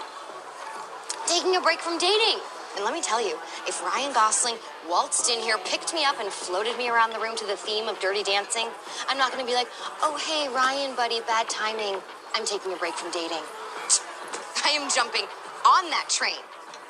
taking 1.26 1.56
a 1.56 1.60
break 1.60 1.80
from 1.80 1.98
dating. 1.98 2.40
And 2.76 2.84
let 2.84 2.94
me 2.94 3.02
tell 3.02 3.20
you, 3.20 3.36
if 3.68 3.82
Ryan 3.82 4.12
Gosling 4.14 4.56
waltzed 4.88 5.28
in 5.28 5.40
here, 5.40 5.58
picked 5.64 5.92
me 5.92 6.04
up, 6.04 6.18
and 6.20 6.32
floated 6.32 6.76
me 6.78 6.88
around 6.88 7.12
the 7.12 7.20
room 7.20 7.36
to 7.36 7.46
the 7.46 7.56
theme 7.56 7.86
of 7.86 8.00
Dirty 8.00 8.22
Dancing, 8.22 8.68
I'm 9.08 9.18
not 9.18 9.30
going 9.30 9.44
to 9.44 9.50
be 9.50 9.54
like, 9.54 9.68
oh, 10.00 10.16
hey, 10.16 10.48
Ryan, 10.54 10.96
buddy, 10.96 11.20
bad 11.20 11.50
timing. 11.50 12.00
I'm 12.34 12.46
taking 12.46 12.72
a 12.72 12.76
break 12.76 12.94
from 12.94 13.10
dating. 13.12 13.42
I 14.64 14.70
am 14.70 14.88
jumping 14.90 15.26
on 15.66 15.90
that 15.90 16.06
train, 16.08 16.40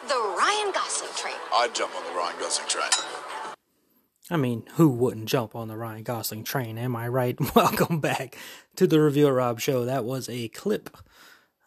the 0.07 0.15
Ryan 0.15 0.73
Gosling 0.73 1.11
train. 1.17 1.35
I'd 1.53 1.75
jump 1.75 1.97
on 1.97 2.05
the 2.05 2.17
Ryan 2.17 2.37
Gosling 2.39 2.69
train. 2.69 2.91
I 4.31 4.37
mean, 4.37 4.63
who 4.75 4.89
wouldn't 4.89 5.29
jump 5.29 5.57
on 5.57 5.67
the 5.67 5.77
Ryan 5.77 6.05
Gosling 6.05 6.45
train? 6.45 6.79
Am 6.79 6.95
I 6.95 7.09
right? 7.09 7.37
Welcome 7.57 7.99
back 7.99 8.39
to 8.77 8.87
the 8.87 9.01
Review 9.01 9.27
It 9.27 9.33
Rob 9.33 9.59
Show. 9.59 9.85
That 9.85 10.05
was 10.05 10.29
a 10.29 10.49
clip. 10.49 10.97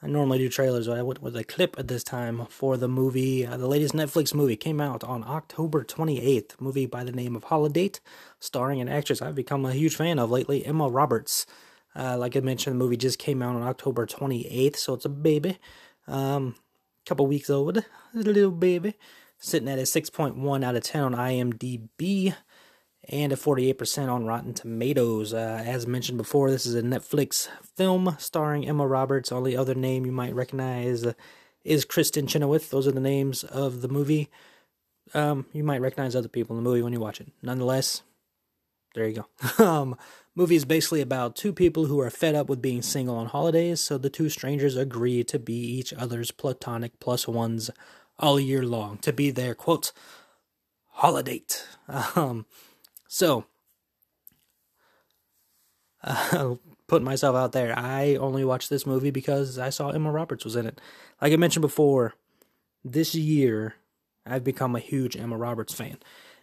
I 0.02 0.08
normally 0.08 0.38
do 0.38 0.50
trailers, 0.50 0.88
but 0.88 0.98
I 1.00 1.02
went 1.02 1.22
with 1.22 1.36
a 1.36 1.44
clip 1.44 1.80
at 1.80 1.88
this 1.88 2.04
time 2.04 2.46
for 2.50 2.78
the 2.78 2.88
movie. 2.88 3.46
Uh, 3.46 3.58
the 3.58 3.68
latest 3.68 3.94
Netflix 3.94 4.34
movie 4.34 4.56
came 4.56 4.80
out 4.80 5.04
on 5.04 5.24
October 5.26 5.84
28th. 5.84 6.60
Movie 6.60 6.86
by 6.86 7.04
the 7.04 7.12
name 7.12 7.36
of 7.36 7.46
Holidate, 7.46 8.02
starring 8.40 8.82
an 8.82 8.90
actress 8.90 9.22
I've 9.22 9.36
become 9.36 9.66
a 9.66 9.74
huge 9.74 9.96
fan 9.96 10.20
of 10.20 10.30
lately, 10.30 10.66
Emma 10.66 10.90
Roberts. 10.90 11.46
Uh, 11.96 12.18
like 12.18 12.36
I 12.36 12.42
mentioned, 12.42 12.76
the 12.76 12.84
movie 12.84 12.98
just 12.98 13.20
came 13.20 13.42
out 13.42 13.56
on 13.56 13.64
October 13.64 14.06
28th, 14.06 14.76
so 14.76 14.94
it's 14.94 15.06
a 15.06 15.10
baby. 15.10 15.58
Um, 16.08 16.56
couple 17.06 17.28
weeks 17.28 17.50
old, 17.50 17.78
a 17.78 17.86
little 18.14 18.52
baby. 18.52 18.96
Sitting 19.38 19.70
at 19.70 19.80
a 19.80 19.84
6.1 19.84 20.64
out 20.64 20.76
of 20.76 20.84
10 20.84 21.04
on 21.04 21.14
IMDb 21.14 22.34
and 23.10 23.32
a 23.32 23.36
48% 23.36 24.12
on 24.12 24.26
Rotten 24.26 24.54
Tomatoes. 24.54 25.34
Uh, 25.34 25.64
as 25.66 25.88
mentioned 25.88 26.18
before, 26.18 26.50
this 26.50 26.66
is 26.66 26.76
a 26.76 26.82
Netflix 26.82 27.48
film 27.76 28.16
starring 28.20 28.68
Emma 28.68 28.88
Roberts. 28.88 29.32
Only 29.32 29.56
other 29.56 29.76
name 29.76 30.06
you 30.06 30.12
might 30.12 30.34
recognize 30.34 31.06
uh, 31.06 31.14
is 31.64 31.86
Kristin 31.86 32.28
Chenoweth. 32.28 32.70
Those 32.70 32.88
are 32.88 32.92
the 32.92 33.00
names 33.00 33.44
of 33.44 33.82
the 33.82 33.88
movie. 33.88 34.30
Um, 35.14 35.46
you 35.54 35.64
might 35.64 35.82
recognize 35.82 36.16
other 36.16 36.28
people 36.28 36.58
in 36.58 36.64
the 36.64 36.70
movie 36.70 36.82
when 36.82 36.94
you 36.94 37.00
watch 37.00 37.22
it. 37.22 37.28
Nonetheless, 37.42 38.02
there 38.96 39.08
you 39.08 39.24
go. 39.58 39.64
um, 39.66 39.96
movie 40.36 40.56
is 40.56 40.66
basically 40.66 41.02
about 41.02 41.36
two 41.36 41.54
people 41.54 41.86
who 41.86 42.00
are 42.00 42.10
fed 42.10 42.34
up 42.34 42.50
with 42.50 42.62
being 42.62 42.82
single 42.82 43.18
on 43.18 43.28
holidays, 43.28 43.82
so 43.82 43.98
the 43.98 44.10
two 44.10 44.30
strangers 44.30 44.76
agree 44.76 45.24
to 45.26 45.38
be 45.38 45.54
each 45.54 45.94
other's 45.94 46.32
platonic 46.32 47.00
plus 47.00 47.28
ones 47.28 47.70
all 48.18 48.40
year 48.40 48.64
long, 48.64 48.98
to 49.00 49.14
be 49.14 49.30
their 49.30 49.54
quote 49.54 49.92
Holidate. 50.90 51.66
Um, 52.16 52.48
so 53.16 53.46
uh, 56.04 56.56
putting 56.88 57.06
myself 57.06 57.34
out 57.34 57.54
there. 57.54 57.74
I 57.80 58.16
only 58.16 58.44
watched 58.44 58.70
this 58.70 58.86
movie 58.86 59.10
because 59.10 59.58
I 59.58 59.70
saw 59.70 59.90
Emma 59.90 60.12
Roberts 60.12 60.44
was 60.44 60.58
in 60.58 60.66
it. 60.66 60.82
Like 61.22 61.32
I 61.32 61.38
mentioned 61.38 61.62
before, 61.62 62.16
this 62.84 63.16
year 63.16 63.76
I've 64.26 64.44
become 64.44 64.76
a 64.76 64.82
huge 64.82 65.16
Emma 65.16 65.38
Roberts 65.38 65.74
fan. 65.74 65.96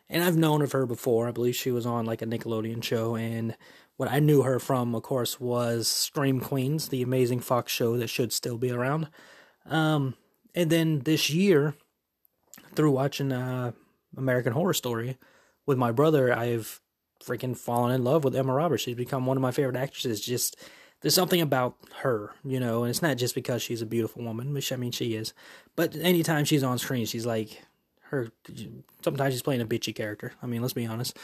And 0.09 0.25
I've 0.25 0.39
known 0.39 0.63
of 0.63 0.73
her 0.73 0.87
before. 0.87 1.29
I 1.29 1.33
believe 1.33 1.57
she 1.57 1.71
was 1.71 1.85
on 1.85 2.07
like 2.07 2.23
a 2.23 2.27
Nickelodeon 2.27 2.83
show. 2.83 3.17
And 3.17 3.55
what 3.99 4.11
I 4.11 4.19
knew 4.19 4.41
her 4.41 4.59
from, 4.59 4.95
of 4.95 5.03
course, 5.03 5.39
was 5.39 5.89
Scream 5.89 6.41
Queens, 6.41 6.89
the 6.89 7.03
amazing 7.03 7.41
Fox 7.41 7.71
show 7.71 7.99
that 7.99 8.09
should 8.09 8.33
still 8.33 8.57
be 8.57 8.71
around. 8.71 9.11
Um, 9.67 10.15
and 10.55 10.71
then 10.71 11.01
this 11.01 11.29
year, 11.29 11.75
through 12.75 12.93
watching 12.93 13.31
uh, 13.31 13.73
American 14.17 14.55
Horror 14.55 14.73
Story 14.73 15.19
with 15.67 15.79
my 15.79 15.93
brother, 15.93 16.33
I've 16.33 16.81
freaking 17.25 17.57
fallen 17.57 17.95
in 17.95 18.05
love 18.05 18.25
with 18.25 18.35
Emma 18.35 18.53
Roberts. 18.53 18.83
She's 18.83 18.97
become 18.97 19.27
one 19.27 19.37
of 19.37 19.43
my 19.43 19.53
favorite 19.53 19.77
actresses. 19.77 20.21
Just 20.21 20.57
there's 21.01 21.15
something 21.15 21.41
about 21.41 21.77
her, 22.01 22.33
you 22.45 22.61
know, 22.61 22.83
and 22.83 22.91
it's 22.91 23.03
not 23.03 23.17
just 23.17 23.35
because 23.35 23.63
she's 23.63 23.83
a 23.83 23.87
beautiful 23.87 24.23
woman, 24.23 24.53
which 24.53 24.73
I 24.73 24.77
mean 24.77 24.93
she 24.93 25.15
is, 25.15 25.33
but 25.77 25.95
anytime 25.97 26.45
she's 26.45 26.63
on 26.63 26.79
screen, 26.79 27.07
she's 27.07 27.27
like 27.27 27.63
her. 28.05 28.31
Sometimes 29.03 29.35
she's 29.35 29.43
playing 29.43 29.61
a 29.61 29.67
bitchy 29.67 29.95
character. 29.95 30.33
I 30.43 30.47
mean, 30.47 30.63
let's 30.63 30.75
be 30.75 30.87
honest. 30.87 31.17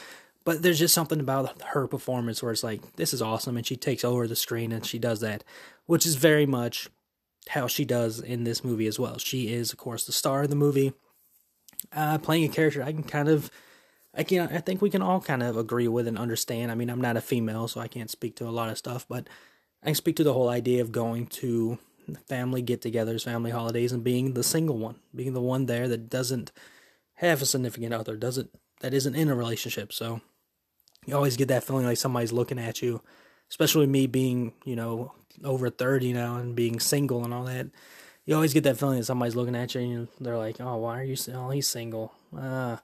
But 0.45 0.61
there's 0.61 0.79
just 0.79 0.93
something 0.93 1.19
about 1.19 1.61
her 1.61 1.85
performance 1.85 2.41
where 2.41 2.51
it's 2.51 2.63
like 2.63 2.95
this 2.95 3.13
is 3.13 3.21
awesome, 3.21 3.57
and 3.57 3.65
she 3.65 3.75
takes 3.75 4.03
over 4.03 4.27
the 4.27 4.35
screen 4.35 4.71
and 4.71 4.85
she 4.85 4.99
does 4.99 5.19
that, 5.19 5.43
which 5.85 6.05
is 6.05 6.15
very 6.15 6.45
much 6.45 6.89
how 7.49 7.67
she 7.67 7.85
does 7.85 8.19
in 8.19 8.43
this 8.43 8.63
movie 8.63 8.87
as 8.87 8.99
well. 8.99 9.17
She 9.17 9.51
is, 9.53 9.71
of 9.71 9.77
course, 9.77 10.05
the 10.05 10.11
star 10.11 10.43
of 10.43 10.49
the 10.49 10.55
movie, 10.55 10.93
uh, 11.93 12.17
playing 12.19 12.45
a 12.45 12.49
character 12.49 12.83
I 12.83 12.91
can 12.91 13.03
kind 13.03 13.27
of 13.27 13.49
I 14.13 14.23
can 14.23 14.49
I 14.49 14.59
think 14.59 14.81
we 14.81 14.89
can 14.89 15.01
all 15.01 15.21
kind 15.21 15.43
of 15.43 15.57
agree 15.57 15.87
with 15.87 16.07
and 16.07 16.17
understand. 16.17 16.71
I 16.71 16.75
mean, 16.75 16.89
I'm 16.89 17.01
not 17.01 17.17
a 17.17 17.21
female, 17.21 17.67
so 17.67 17.79
I 17.79 17.87
can't 17.87 18.09
speak 18.09 18.35
to 18.37 18.47
a 18.47 18.51
lot 18.51 18.69
of 18.69 18.77
stuff, 18.77 19.05
but 19.07 19.27
I 19.83 19.87
can 19.87 19.95
speak 19.95 20.15
to 20.17 20.23
the 20.23 20.33
whole 20.33 20.49
idea 20.49 20.81
of 20.81 20.91
going 20.91 21.27
to 21.27 21.77
family 22.27 22.61
get-togethers, 22.61 23.23
family 23.23 23.51
holidays, 23.51 23.91
and 23.91 24.03
being 24.03 24.33
the 24.33 24.43
single 24.43 24.77
one, 24.77 24.95
being 25.13 25.33
the 25.33 25.41
one 25.41 25.67
there 25.67 25.87
that 25.87 26.09
doesn't 26.09 26.51
have 27.15 27.41
a 27.41 27.45
significant 27.45 27.93
other, 27.93 28.15
doesn't 28.15 28.49
that 28.81 28.93
isn't 28.93 29.15
in 29.15 29.29
a 29.29 29.35
relationship. 29.35 29.93
So 29.93 30.21
you 31.05 31.15
always 31.15 31.37
get 31.37 31.49
that 31.49 31.63
feeling 31.63 31.85
like 31.85 31.97
somebody's 31.97 32.31
looking 32.31 32.59
at 32.59 32.81
you, 32.81 33.01
especially 33.49 33.87
me 33.87 34.07
being 34.07 34.53
you 34.65 34.75
know 34.75 35.13
over 35.43 35.69
thirty 35.69 36.13
now 36.13 36.37
and 36.37 36.55
being 36.55 36.79
single 36.79 37.23
and 37.23 37.33
all 37.33 37.45
that. 37.45 37.67
You 38.25 38.35
always 38.35 38.53
get 38.53 38.63
that 38.65 38.77
feeling 38.77 38.99
that 38.99 39.05
somebody's 39.05 39.35
looking 39.35 39.55
at 39.55 39.73
you 39.73 39.81
and 39.81 40.07
they're 40.19 40.37
like, 40.37 40.59
"Oh, 40.59 40.77
why 40.77 40.99
are 40.99 41.03
you? 41.03 41.15
Oh, 41.33 41.49
he's 41.49 41.67
single." 41.67 42.13
Uh, 42.35 42.77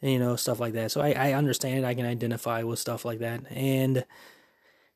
you 0.00 0.18
know, 0.18 0.36
stuff 0.36 0.60
like 0.60 0.74
that. 0.74 0.90
So 0.92 1.00
I, 1.00 1.12
I 1.12 1.32
understand 1.32 1.78
it. 1.78 1.84
I 1.84 1.94
can 1.94 2.06
identify 2.06 2.62
with 2.62 2.78
stuff 2.78 3.04
like 3.04 3.20
that. 3.20 3.40
And, 3.50 4.04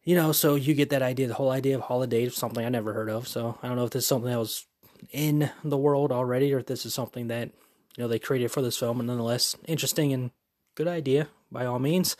you 0.05 0.15
know, 0.15 0.33
so 0.33 0.55
you 0.55 0.75
get 0.75 0.91
that 0.91 1.03
idea, 1.03 1.27
the 1.29 1.35
whole 1.35 1.51
idea 1.51 1.77
of 1.77 1.83
Holidate 1.83 2.33
something 2.33 2.65
I 2.65 2.69
never 2.69 2.93
heard 2.93 3.11
of. 3.11 3.27
So 3.27 3.59
I 3.63 3.69
don't 3.69 3.77
know 3.77 3.85
if 3.85 3.91
this 3.91 4.05
is 4.05 4.09
something 4.09 4.31
that 4.31 4.39
was 4.39 4.67
in 5.11 5.51
the 5.65 5.79
world 5.79 6.13
already 6.13 6.53
or 6.53 6.59
if 6.59 6.67
this 6.67 6.85
is 6.85 6.95
something 6.95 7.29
that, 7.29 7.51
you 7.97 8.05
know, 8.05 8.09
they 8.09 8.19
created 8.19 8.51
for 8.51 8.63
this 8.63 8.77
film. 8.77 8.99
But 8.99 9.07
nonetheless, 9.07 9.57
interesting 9.67 10.13
and 10.13 10.31
good 10.75 10.89
idea 10.89 11.29
by 11.51 11.67
all 11.67 11.79
means. 11.79 12.17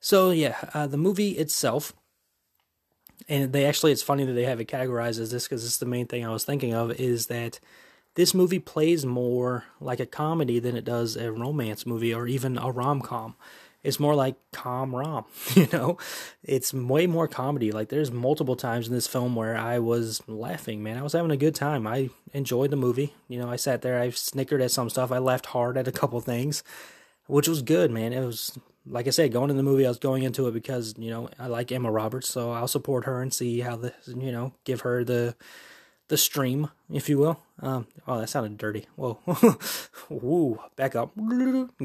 So 0.00 0.30
yeah, 0.30 0.56
uh, 0.74 0.86
the 0.86 0.96
movie 0.96 1.30
itself, 1.30 1.92
and 3.28 3.52
they 3.52 3.64
actually, 3.64 3.92
it's 3.92 4.02
funny 4.02 4.24
that 4.24 4.32
they 4.32 4.44
have 4.44 4.60
it 4.60 4.68
categorized 4.68 5.20
as 5.20 5.30
this 5.30 5.44
because 5.44 5.64
it's 5.64 5.78
the 5.78 5.86
main 5.86 6.06
thing 6.06 6.24
I 6.24 6.32
was 6.32 6.44
thinking 6.44 6.74
of 6.74 6.92
is 6.92 7.26
that 7.26 7.58
this 8.14 8.34
movie 8.34 8.58
plays 8.58 9.06
more 9.06 9.64
like 9.80 10.00
a 10.00 10.06
comedy 10.06 10.58
than 10.58 10.76
it 10.76 10.84
does 10.84 11.16
a 11.16 11.30
romance 11.30 11.86
movie 11.86 12.12
or 12.12 12.26
even 12.26 12.58
a 12.58 12.70
rom 12.70 13.00
com. 13.00 13.36
It's 13.84 14.00
more 14.00 14.14
like 14.14 14.34
com 14.52 14.94
rom, 14.94 15.24
you 15.54 15.68
know? 15.72 15.98
It's 16.42 16.74
way 16.74 17.06
more 17.06 17.28
comedy. 17.28 17.70
Like, 17.70 17.88
there's 17.88 18.10
multiple 18.10 18.56
times 18.56 18.88
in 18.88 18.94
this 18.94 19.06
film 19.06 19.36
where 19.36 19.56
I 19.56 19.78
was 19.78 20.20
laughing, 20.26 20.82
man. 20.82 20.98
I 20.98 21.02
was 21.02 21.12
having 21.12 21.30
a 21.30 21.36
good 21.36 21.54
time. 21.54 21.86
I 21.86 22.10
enjoyed 22.32 22.70
the 22.70 22.76
movie. 22.76 23.14
You 23.28 23.38
know, 23.38 23.48
I 23.48 23.56
sat 23.56 23.82
there, 23.82 24.00
I 24.00 24.10
snickered 24.10 24.60
at 24.60 24.72
some 24.72 24.90
stuff, 24.90 25.12
I 25.12 25.18
laughed 25.18 25.46
hard 25.46 25.78
at 25.78 25.86
a 25.88 25.92
couple 25.92 26.20
things, 26.20 26.64
which 27.28 27.46
was 27.46 27.62
good, 27.62 27.92
man. 27.92 28.12
It 28.12 28.24
was, 28.24 28.58
like 28.84 29.06
I 29.06 29.10
said, 29.10 29.32
going 29.32 29.50
in 29.50 29.56
the 29.56 29.62
movie, 29.62 29.86
I 29.86 29.90
was 29.90 29.98
going 29.98 30.24
into 30.24 30.48
it 30.48 30.54
because, 30.54 30.94
you 30.98 31.10
know, 31.10 31.28
I 31.38 31.46
like 31.46 31.70
Emma 31.70 31.90
Roberts, 31.90 32.28
so 32.28 32.50
I'll 32.50 32.68
support 32.68 33.04
her 33.04 33.22
and 33.22 33.32
see 33.32 33.60
how 33.60 33.76
the, 33.76 33.94
you 34.06 34.32
know, 34.32 34.54
give 34.64 34.80
her 34.80 35.04
the 35.04 35.36
the 36.08 36.16
stream, 36.16 36.70
if 36.90 37.08
you 37.08 37.18
will. 37.18 37.40
Um, 37.60 37.86
oh, 38.06 38.18
that 38.18 38.28
sounded 38.28 38.56
dirty. 38.58 38.86
Whoa. 38.96 39.18
Woo, 40.08 40.58
back 40.76 40.96
up. 40.96 41.12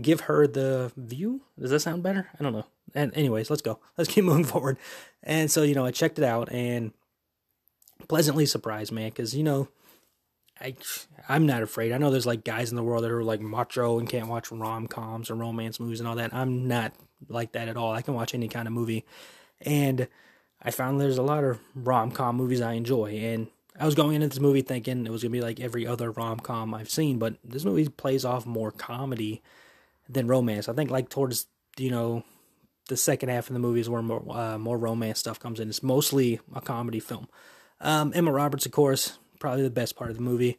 Give 0.02 0.22
her 0.22 0.48
the 0.48 0.92
view. 0.96 1.42
Does 1.60 1.72
that 1.72 1.82
sound 1.82 2.04
better? 2.04 2.30
I 2.40 2.44
don't 2.44 2.54
know. 2.54 2.66
And 2.96 3.16
anyways, 3.16 3.50
let's 3.50 3.62
go. 3.62 3.80
Let's 3.98 4.10
keep 4.10 4.24
moving 4.26 4.46
forward. 4.46 4.78
And 5.22 5.52
so, 5.52 5.64
you 5.64 5.76
know, 5.76 5.86
I 5.86 5.92
checked 5.92 6.18
it 6.18 6.26
out 6.26 6.52
and 6.52 6.94
pleasantly 8.08 8.46
surprised, 8.46 8.92
man, 8.92 9.10
because, 9.10 9.36
you 9.36 9.44
know, 9.44 9.68
I, 10.62 10.76
I'm 11.28 11.46
not 11.46 11.64
afraid. 11.64 11.92
I 11.92 11.98
know 11.98 12.10
there's 12.10 12.26
like 12.26 12.44
guys 12.44 12.70
in 12.70 12.76
the 12.76 12.84
world 12.84 13.04
that 13.04 13.12
are 13.12 13.24
like 13.24 13.42
macho 13.42 14.00
and 14.00 14.08
can't 14.08 14.28
watch 14.28 14.52
rom 14.52 14.88
coms 14.88 15.30
or 15.30 15.36
romance 15.36 15.80
movies 15.80 16.00
and 16.00 16.08
all 16.08 16.16
that. 16.16 16.34
I'm 16.34 16.68
not 16.68 16.94
like 17.28 17.54
that 17.54 17.68
at 17.68 17.78
all. 17.78 17.92
I 17.92 18.02
can 18.02 18.14
watch 18.14 18.34
any 18.34 18.48
kind 18.48 18.68
of 18.68 18.74
movie. 18.74 19.06
And 19.62 20.08
I 20.62 20.72
found 20.72 21.02
there's 21.02 21.18
a 21.18 21.24
lot 21.24 21.44
of 21.44 21.60
rom 21.76 22.12
com 22.12 22.38
movies 22.38 22.62
I 22.62 22.74
enjoy. 22.74 23.16
And 23.16 23.48
I 23.80 23.86
was 23.86 23.96
going 23.96 24.16
into 24.16 24.28
this 24.28 24.40
movie 24.40 24.62
thinking 24.62 25.06
it 25.06 25.12
was 25.12 25.24
gonna 25.24 25.32
be 25.32 25.42
like 25.42 25.60
every 25.60 25.88
other 25.88 26.12
rom 26.12 26.40
com 26.40 26.74
I've 26.74 26.90
seen, 26.90 27.18
but 27.18 27.36
this 27.44 27.66
movie 27.66 27.88
plays 27.88 28.24
off 28.24 28.46
more 28.46 28.72
comedy 28.72 29.42
than 30.08 30.28
romance. 30.28 30.70
I 30.70 30.74
think 30.74 30.92
like 30.92 31.10
towards 31.10 31.48
you 31.78 31.90
know 31.90 32.24
the 32.88 32.98
second 32.98 33.30
half 33.30 33.48
of 33.48 33.54
the 33.54 33.60
movie 33.60 33.80
is 33.80 33.90
where 33.90 34.02
more 34.02 34.24
uh, 34.30 34.58
more 34.58 34.78
romance 34.78 35.20
stuff 35.20 35.40
comes 35.40 35.60
in. 35.60 35.70
It's 35.70 35.84
mostly 35.84 36.40
a 36.56 36.62
comedy 36.62 37.00
film. 37.00 37.28
Um, 37.82 38.12
Emma 38.16 38.32
Roberts, 38.32 38.66
of 38.66 38.72
course, 38.72 39.18
probably 39.40 39.64
the 39.64 39.70
best 39.70 39.96
part 39.96 40.10
of 40.10 40.18
the 40.18 40.24
movie, 40.24 40.58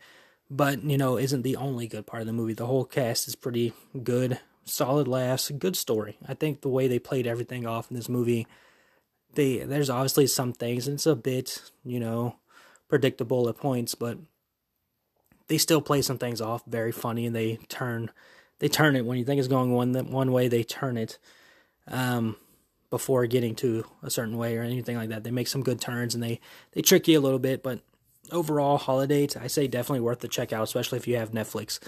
but 0.51 0.83
you 0.83 0.99
know 0.99 1.17
isn't 1.17 1.43
the 1.43 1.57
only 1.57 1.87
good 1.87 2.07
part 2.07 2.21
of 2.21 2.27
the 2.27 2.33
movie. 2.33 2.55
The 2.55 2.67
whole 2.67 2.85
cast 2.85 3.29
is 3.29 3.37
pretty 3.37 3.73
good, 4.03 4.41
solid 4.65 5.07
laughs, 5.07 5.51
good 5.51 5.77
story. 5.77 6.19
I 6.27 6.35
think 6.35 6.61
the 6.63 6.69
way 6.69 6.89
they 6.89 6.99
played 6.99 7.27
everything 7.27 7.67
off 7.67 7.91
in 7.91 7.97
this 7.97 8.09
movie, 8.09 8.47
they 9.35 9.59
there's 9.59 9.91
obviously 9.91 10.27
some 10.27 10.53
things, 10.53 10.89
and 10.89 10.95
it's 10.97 11.07
a 11.07 11.15
bit 11.15 11.71
you 11.85 12.01
know 12.01 12.37
predictable 12.95 13.49
at 13.49 13.57
points, 13.57 13.97
but 13.97 14.17
they 15.49 15.59
still 15.59 15.81
play 15.81 16.01
some 16.01 16.17
things 16.17 16.41
off 16.41 16.63
very 16.65 16.93
funny 16.93 17.27
and 17.27 17.35
they 17.35 17.57
turn 17.69 18.09
they 18.61 18.69
turn 18.69 18.95
it 18.95 19.05
when 19.05 19.19
you 19.19 19.25
think 19.25 19.41
it's 19.41 19.49
going 19.49 19.73
one 19.73 19.93
one 20.13 20.31
way 20.31 20.47
they 20.47 20.63
turn 20.63 20.97
it 20.97 21.19
um, 21.89 22.37
before 22.91 23.27
getting 23.27 23.57
to 23.57 23.85
a 24.05 24.11
certain 24.11 24.39
way 24.39 24.57
or 24.57 24.63
anything 24.63 24.97
like 24.97 25.09
that. 25.09 25.25
They 25.25 25.33
make 25.33 25.49
some 25.49 25.65
good 25.65 25.81
turns 25.81 26.15
and 26.15 26.23
they 26.23 26.39
they 26.71 26.83
trick 26.83 27.09
you 27.09 27.19
a 27.19 27.21
little 27.21 27.41
bit, 27.41 27.65
but 27.65 27.81
overall 28.31 28.79
Holidate 28.79 29.37
I 29.37 29.49
say 29.49 29.67
definitely 29.67 30.03
worth 30.03 30.21
the 30.21 30.29
check 30.29 30.53
out, 30.53 30.63
especially 30.63 30.99
if 30.99 31.09
you 31.09 31.17
have 31.17 31.33
Netflix. 31.33 31.81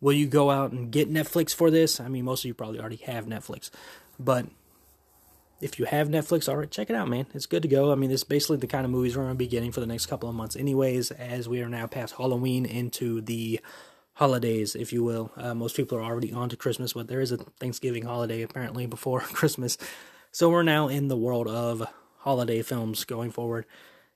Will 0.00 0.14
you 0.14 0.26
go 0.26 0.50
out 0.50 0.72
and 0.72 0.90
get 0.90 1.12
Netflix 1.12 1.54
for 1.54 1.70
this? 1.70 2.00
I 2.00 2.08
mean, 2.08 2.24
most 2.24 2.40
of 2.40 2.48
you 2.48 2.54
probably 2.54 2.80
already 2.80 2.96
have 3.04 3.26
Netflix, 3.26 3.68
but 4.18 4.46
if 5.60 5.78
you 5.78 5.84
have 5.86 6.08
Netflix, 6.08 6.48
all 6.48 6.56
right, 6.56 6.70
check 6.70 6.90
it 6.90 6.96
out, 6.96 7.08
man. 7.08 7.26
It's 7.34 7.46
good 7.46 7.62
to 7.62 7.68
go. 7.68 7.92
I 7.92 7.94
mean, 7.94 8.10
it's 8.10 8.24
basically 8.24 8.58
the 8.58 8.66
kind 8.66 8.84
of 8.84 8.90
movies 8.90 9.16
we're 9.16 9.22
going 9.22 9.34
to 9.34 9.38
be 9.38 9.46
getting 9.46 9.72
for 9.72 9.80
the 9.80 9.86
next 9.86 10.06
couple 10.06 10.28
of 10.28 10.34
months, 10.34 10.56
anyways, 10.56 11.10
as 11.12 11.48
we 11.48 11.62
are 11.62 11.68
now 11.68 11.86
past 11.86 12.14
Halloween 12.16 12.66
into 12.66 13.20
the 13.20 13.60
holidays, 14.14 14.74
if 14.74 14.92
you 14.92 15.02
will. 15.02 15.32
Uh, 15.36 15.54
most 15.54 15.76
people 15.76 15.98
are 15.98 16.02
already 16.02 16.32
on 16.32 16.48
to 16.48 16.56
Christmas, 16.56 16.92
but 16.92 17.08
there 17.08 17.20
is 17.20 17.32
a 17.32 17.36
Thanksgiving 17.36 18.04
holiday 18.04 18.42
apparently 18.42 18.86
before 18.96 19.20
Christmas. 19.32 19.78
So 20.32 20.50
we're 20.50 20.62
now 20.62 20.88
in 20.88 21.08
the 21.08 21.16
world 21.16 21.48
of 21.48 21.86
Holidate 22.18 22.66
films 22.66 23.04
going 23.04 23.30
forward. 23.30 23.66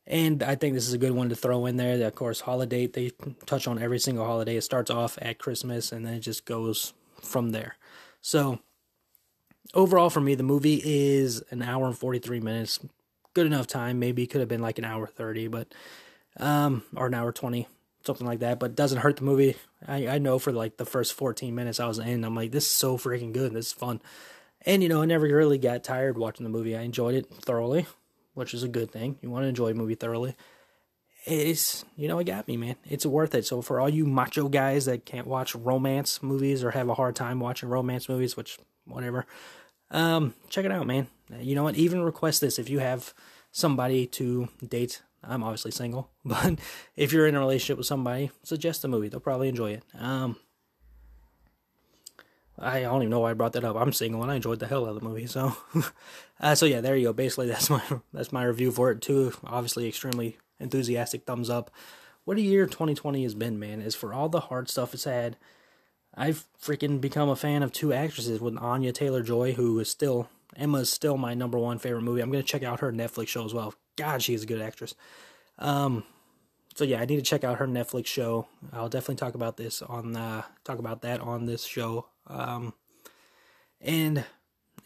And 0.06 0.42
I 0.42 0.54
think 0.54 0.74
this 0.74 0.88
is 0.88 0.94
a 0.94 0.98
good 0.98 1.12
one 1.12 1.28
to 1.28 1.36
throw 1.36 1.66
in 1.66 1.76
there. 1.76 2.06
Of 2.06 2.14
course, 2.14 2.40
holiday, 2.40 2.86
they 2.86 3.12
touch 3.44 3.68
on 3.68 3.78
every 3.78 3.98
single 3.98 4.24
holiday. 4.24 4.56
It 4.56 4.62
starts 4.62 4.90
off 4.90 5.18
at 5.20 5.38
Christmas 5.38 5.92
and 5.92 6.06
then 6.06 6.14
it 6.14 6.20
just 6.20 6.46
goes 6.46 6.94
from 7.20 7.50
there. 7.50 7.76
So, 8.22 8.60
overall 9.74 10.10
for 10.10 10.20
me 10.20 10.34
the 10.34 10.42
movie 10.42 10.80
is 10.84 11.42
an 11.50 11.62
hour 11.62 11.86
and 11.86 11.98
43 11.98 12.40
minutes. 12.40 12.80
Good 13.34 13.46
enough 13.46 13.66
time. 13.66 13.98
Maybe 13.98 14.26
could 14.26 14.40
have 14.40 14.48
been 14.48 14.62
like 14.62 14.78
an 14.78 14.84
hour 14.84 15.06
30 15.06 15.48
but 15.48 15.72
um 16.38 16.82
or 16.94 17.06
an 17.06 17.14
hour 17.14 17.32
20 17.32 17.66
something 18.04 18.26
like 18.26 18.40
that 18.40 18.60
but 18.60 18.76
doesn't 18.76 18.98
hurt 18.98 19.16
the 19.16 19.24
movie. 19.24 19.56
I 19.86 20.08
i 20.08 20.18
know 20.18 20.38
for 20.38 20.52
like 20.52 20.76
the 20.76 20.86
first 20.86 21.14
14 21.14 21.54
minutes 21.54 21.80
i 21.80 21.86
was 21.86 21.98
in 21.98 22.24
i'm 22.24 22.34
like 22.34 22.52
this 22.52 22.64
is 22.64 22.70
so 22.70 22.96
freaking 22.96 23.32
good. 23.32 23.52
This 23.52 23.68
is 23.68 23.72
fun. 23.72 24.00
And 24.62 24.82
you 24.82 24.88
know 24.88 25.02
i 25.02 25.04
never 25.04 25.26
really 25.26 25.58
got 25.58 25.84
tired 25.84 26.18
watching 26.18 26.44
the 26.44 26.50
movie. 26.50 26.76
I 26.76 26.82
enjoyed 26.82 27.14
it 27.14 27.26
thoroughly 27.26 27.86
which 28.38 28.54
is 28.54 28.62
a 28.62 28.68
good 28.68 28.92
thing. 28.92 29.18
You 29.20 29.30
want 29.30 29.42
to 29.42 29.48
enjoy 29.48 29.70
a 29.70 29.74
movie 29.74 29.96
thoroughly. 29.96 30.36
It's 31.24 31.84
you 31.96 32.06
know 32.06 32.20
it 32.20 32.24
got 32.24 32.46
me 32.46 32.56
man. 32.56 32.76
It's 32.88 33.04
worth 33.04 33.34
it. 33.34 33.44
So 33.44 33.60
for 33.60 33.80
all 33.80 33.88
you 33.88 34.06
macho 34.06 34.48
guys 34.48 34.84
that 34.86 35.04
can't 35.04 35.26
watch 35.26 35.54
romance 35.54 36.22
movies 36.22 36.62
or 36.62 36.70
have 36.70 36.88
a 36.88 36.94
hard 36.94 37.16
time 37.16 37.40
watching 37.40 37.68
romance 37.68 38.08
movies 38.08 38.36
which 38.36 38.58
whatever 38.86 39.26
um, 39.90 40.34
check 40.48 40.64
it 40.64 40.72
out, 40.72 40.86
man. 40.86 41.08
You 41.40 41.54
know 41.54 41.62
what? 41.62 41.76
Even 41.76 42.02
request 42.02 42.40
this 42.40 42.58
if 42.58 42.68
you 42.70 42.78
have 42.78 43.12
somebody 43.50 44.06
to 44.06 44.48
date. 44.66 45.02
I'm 45.22 45.42
obviously 45.42 45.72
single, 45.72 46.10
but 46.24 46.58
if 46.96 47.12
you're 47.12 47.26
in 47.26 47.34
a 47.34 47.40
relationship 47.40 47.76
with 47.76 47.86
somebody, 47.86 48.30
suggest 48.42 48.82
the 48.82 48.88
movie. 48.88 49.08
They'll 49.08 49.20
probably 49.20 49.48
enjoy 49.48 49.72
it. 49.72 49.82
Um, 49.98 50.36
I 52.60 52.80
don't 52.80 53.02
even 53.02 53.10
know 53.10 53.20
why 53.20 53.30
I 53.30 53.34
brought 53.34 53.52
that 53.52 53.64
up. 53.64 53.76
I'm 53.76 53.92
single 53.92 54.22
and 54.22 54.32
I 54.32 54.36
enjoyed 54.36 54.58
the 54.58 54.66
hell 54.66 54.84
out 54.84 54.96
of 54.96 55.00
the 55.00 55.08
movie. 55.08 55.26
So, 55.26 55.56
uh, 56.40 56.54
so 56.54 56.66
yeah, 56.66 56.80
there 56.80 56.96
you 56.96 57.06
go. 57.06 57.12
Basically, 57.12 57.46
that's 57.48 57.70
my 57.70 57.82
that's 58.12 58.32
my 58.32 58.44
review 58.44 58.70
for 58.72 58.90
it 58.90 59.00
too. 59.00 59.32
Obviously, 59.44 59.86
extremely 59.86 60.38
enthusiastic 60.58 61.24
thumbs 61.24 61.50
up. 61.50 61.70
What 62.24 62.36
a 62.36 62.42
year 62.42 62.66
2020 62.66 63.22
has 63.22 63.34
been, 63.34 63.58
man! 63.58 63.80
Is 63.80 63.94
for 63.94 64.12
all 64.12 64.28
the 64.28 64.40
hard 64.40 64.68
stuff 64.68 64.92
it's 64.92 65.04
had. 65.04 65.36
I've 66.18 66.44
freaking 66.60 67.00
become 67.00 67.28
a 67.28 67.36
fan 67.36 67.62
of 67.62 67.72
two 67.72 67.92
actresses 67.92 68.40
with 68.40 68.58
Anya 68.58 68.92
Taylor 68.92 69.22
Joy, 69.22 69.52
who 69.52 69.78
is 69.78 69.88
still 69.88 70.28
Emma 70.56 70.78
is 70.78 70.90
still 70.90 71.16
my 71.16 71.34
number 71.34 71.58
one 71.58 71.78
favorite 71.78 72.02
movie. 72.02 72.20
I'm 72.20 72.30
gonna 72.30 72.42
check 72.42 72.64
out 72.64 72.80
her 72.80 72.92
Netflix 72.92 73.28
show 73.28 73.44
as 73.44 73.54
well. 73.54 73.74
God, 73.96 74.22
she 74.22 74.34
is 74.34 74.42
a 74.42 74.46
good 74.46 74.60
actress. 74.60 74.94
Um, 75.58 76.04
so 76.74 76.84
yeah, 76.84 77.00
I 77.00 77.04
need 77.04 77.16
to 77.16 77.22
check 77.22 77.44
out 77.44 77.58
her 77.58 77.66
Netflix 77.66 78.06
show. 78.06 78.46
I'll 78.72 78.88
definitely 78.88 79.16
talk 79.16 79.34
about 79.34 79.56
this 79.56 79.80
on 79.80 80.16
uh, 80.16 80.42
talk 80.64 80.78
about 80.78 81.02
that 81.02 81.20
on 81.20 81.46
this 81.46 81.64
show. 81.64 82.06
Um, 82.26 82.74
and 83.80 84.24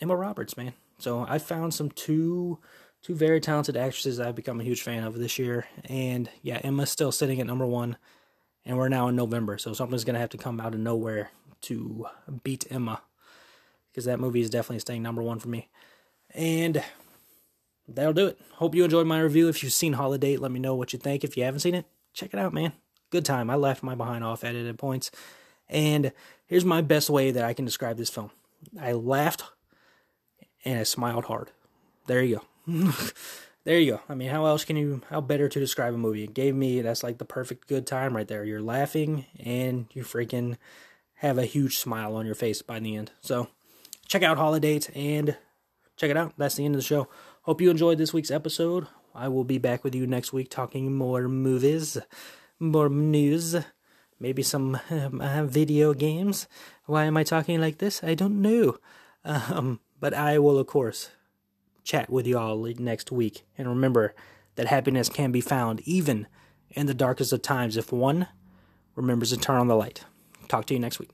Emma 0.01 0.17
Roberts, 0.17 0.57
man. 0.57 0.75
So 0.99 1.25
I 1.29 1.39
found 1.39 1.73
some 1.73 1.91
two 1.91 2.59
two 3.03 3.15
very 3.15 3.41
talented 3.41 3.77
actresses 3.77 4.21
I've 4.21 4.37
become 4.37 4.61
a 4.61 4.65
huge 4.65 4.83
fan 4.83 5.05
of 5.05 5.19
this 5.19 5.39
year. 5.39 5.67
And 5.85 6.29
yeah, 6.43 6.61
Emma's 6.63 6.91
still 6.91 7.13
sitting 7.13 7.41
at 7.41 7.47
number 7.47 7.67
one, 7.67 7.97
and 8.65 8.79
we're 8.79 8.89
now 8.89 9.09
in 9.09 9.17
November, 9.17 9.59
so 9.59 9.73
something's 9.73 10.05
gonna 10.05 10.19
have 10.19 10.31
to 10.31 10.39
come 10.39 10.61
out 10.61 10.75
of 10.75 10.81
nowhere 10.81 11.31
to 11.63 12.07
beat 12.45 12.65
Emma 12.71 13.03
because 13.91 14.05
that 14.07 14.21
movie 14.21 14.41
is 14.41 14.51
definitely 14.51 14.79
staying 14.79 15.03
number 15.03 15.23
one 15.23 15.39
for 15.39 15.49
me. 15.49 15.69
And 16.35 16.83
that'll 17.87 18.13
do 18.13 18.27
it. 18.27 18.41
Hope 18.55 18.75
you 18.75 18.85
enjoyed 18.85 19.07
my 19.07 19.21
review. 19.21 19.49
If 19.49 19.63
you've 19.63 19.73
seen 19.73 19.95
Holidate, 19.95 20.41
let 20.41 20.51
me 20.51 20.61
know 20.61 20.75
what 20.75 20.93
you 20.93 20.99
think. 20.99 21.25
If 21.25 21.37
you 21.37 21.45
haven't 21.45 21.61
seen 21.61 21.75
it, 21.75 21.85
check 22.15 22.33
it 22.33 22.41
out, 22.41 22.55
man. 22.55 22.73
Good 23.11 23.25
time. 23.25 23.51
I 23.51 23.57
laughed 23.57 23.83
my 23.83 23.95
behind 23.95 24.25
off 24.25 24.45
at 24.45 24.55
it 24.55 24.67
at 24.67 24.79
points. 24.79 25.11
And 25.69 26.13
here's 26.47 26.65
my 26.65 26.81
best 26.81 27.11
way 27.11 27.31
that 27.31 27.45
I 27.45 27.53
can 27.53 27.65
describe 27.65 27.97
this 27.97 28.11
film 28.11 28.31
I 28.81 28.93
laughed 28.93 29.45
and 30.65 30.81
I 30.81 30.83
smiled 30.85 31.27
hard. 31.27 31.51
There 32.07 32.23
you 32.23 32.41
go. 32.67 32.93
there 33.65 33.79
you 33.79 33.93
go. 33.93 34.01
I 34.09 34.15
mean, 34.15 34.31
how 34.31 34.47
else 34.47 34.65
can 34.65 34.77
you, 34.77 35.03
how 35.09 35.21
better 35.21 35.49
to 35.49 35.61
describe 35.61 35.95
a 35.95 35.99
movie? 35.99 36.25
It 36.25 36.35
gave 36.35 36.55
me, 36.55 36.81
that's 36.81 37.03
like 37.03 37.19
the 37.19 37.25
perfect 37.25 37.69
good 37.69 37.87
time 37.87 38.17
right 38.17 38.27
there. 38.27 38.45
You're 38.45 38.63
laughing 38.63 39.27
and 39.39 39.87
you 39.93 40.03
freaking 40.03 40.57
have 41.17 41.39
a 41.39 41.45
huge 41.45 41.79
smile 41.79 42.17
on 42.17 42.27
your 42.27 42.35
face 42.35 42.63
by 42.63 42.81
the 42.81 42.97
end. 42.97 43.13
So 43.21 43.49
check 44.09 44.23
out 44.23 44.39
Holidays 44.39 44.91
and 44.95 45.37
check 45.97 46.11
it 46.11 46.17
out. 46.17 46.35
That's 46.37 46.57
the 46.57 46.65
end 46.65 46.75
of 46.75 46.81
the 46.81 46.87
show. 46.87 47.09
Hope 47.43 47.61
you 47.61 47.71
enjoyed 47.71 47.99
this 47.99 48.13
week's 48.13 48.31
episode. 48.31 48.87
I 49.15 49.29
will 49.29 49.45
be 49.45 49.59
back 49.59 49.85
with 49.85 49.95
you 49.95 50.07
next 50.07 50.33
week 50.33 50.51
talking 50.51 50.95
more 50.95 51.29
movies, 51.29 51.99
more 52.59 52.89
news, 52.89 53.57
maybe 54.19 54.43
some 54.43 54.81
uh, 54.91 55.45
video 55.45 55.95
games. 55.95 56.49
Why 56.87 57.05
am 57.05 57.17
I 57.17 57.23
talking 57.23 57.61
like 57.61 57.79
this? 57.79 58.03
I 58.03 58.15
don't 58.15 58.43
know. 58.43 58.79
Um, 59.25 59.81
but 60.01 60.15
I 60.15 60.39
will, 60.39 60.59
of 60.59 60.67
course, 60.67 61.11
chat 61.85 62.11
with 62.11 62.27
you 62.27 62.39
all 62.39 62.57
next 62.79 63.13
week. 63.13 63.45
And 63.57 63.69
remember 63.69 64.15
that 64.57 64.69
happiness 64.69 65.09
can 65.09 65.33
be 65.33 65.41
found 65.41 65.81
even 65.81 66.27
in 66.71 66.87
the 66.87 66.95
darkest 66.95 67.33
of 67.33 67.43
times 67.43 67.77
if 67.77 67.93
one 67.93 68.29
remembers 68.95 69.31
to 69.31 69.37
turn 69.37 69.59
on 69.59 69.69
the 69.69 69.77
light. 69.77 70.05
Talk 70.49 70.67
to 70.67 70.75
you 70.75 70.81
next 70.81 70.99
week. 70.99 71.11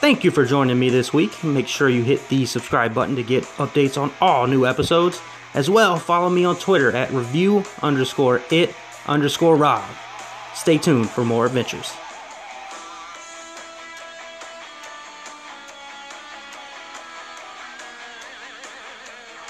Thank 0.00 0.22
you 0.22 0.30
for 0.30 0.44
joining 0.44 0.78
me 0.78 0.88
this 0.88 1.12
week. 1.12 1.42
Make 1.42 1.66
sure 1.66 1.88
you 1.88 2.04
hit 2.04 2.28
the 2.28 2.46
subscribe 2.46 2.94
button 2.94 3.16
to 3.16 3.24
get 3.24 3.42
updates 3.56 4.00
on 4.00 4.12
all 4.20 4.46
new 4.46 4.64
episodes. 4.64 5.20
As 5.54 5.68
well, 5.68 5.96
follow 5.96 6.28
me 6.28 6.44
on 6.44 6.56
Twitter 6.56 6.94
at 6.94 7.10
review 7.10 7.64
underscore 7.82 8.42
it 8.50 8.72
underscore 9.06 9.56
Rob. 9.56 9.84
Stay 10.54 10.78
tuned 10.78 11.10
for 11.10 11.24
more 11.24 11.46
adventures. 11.46 11.92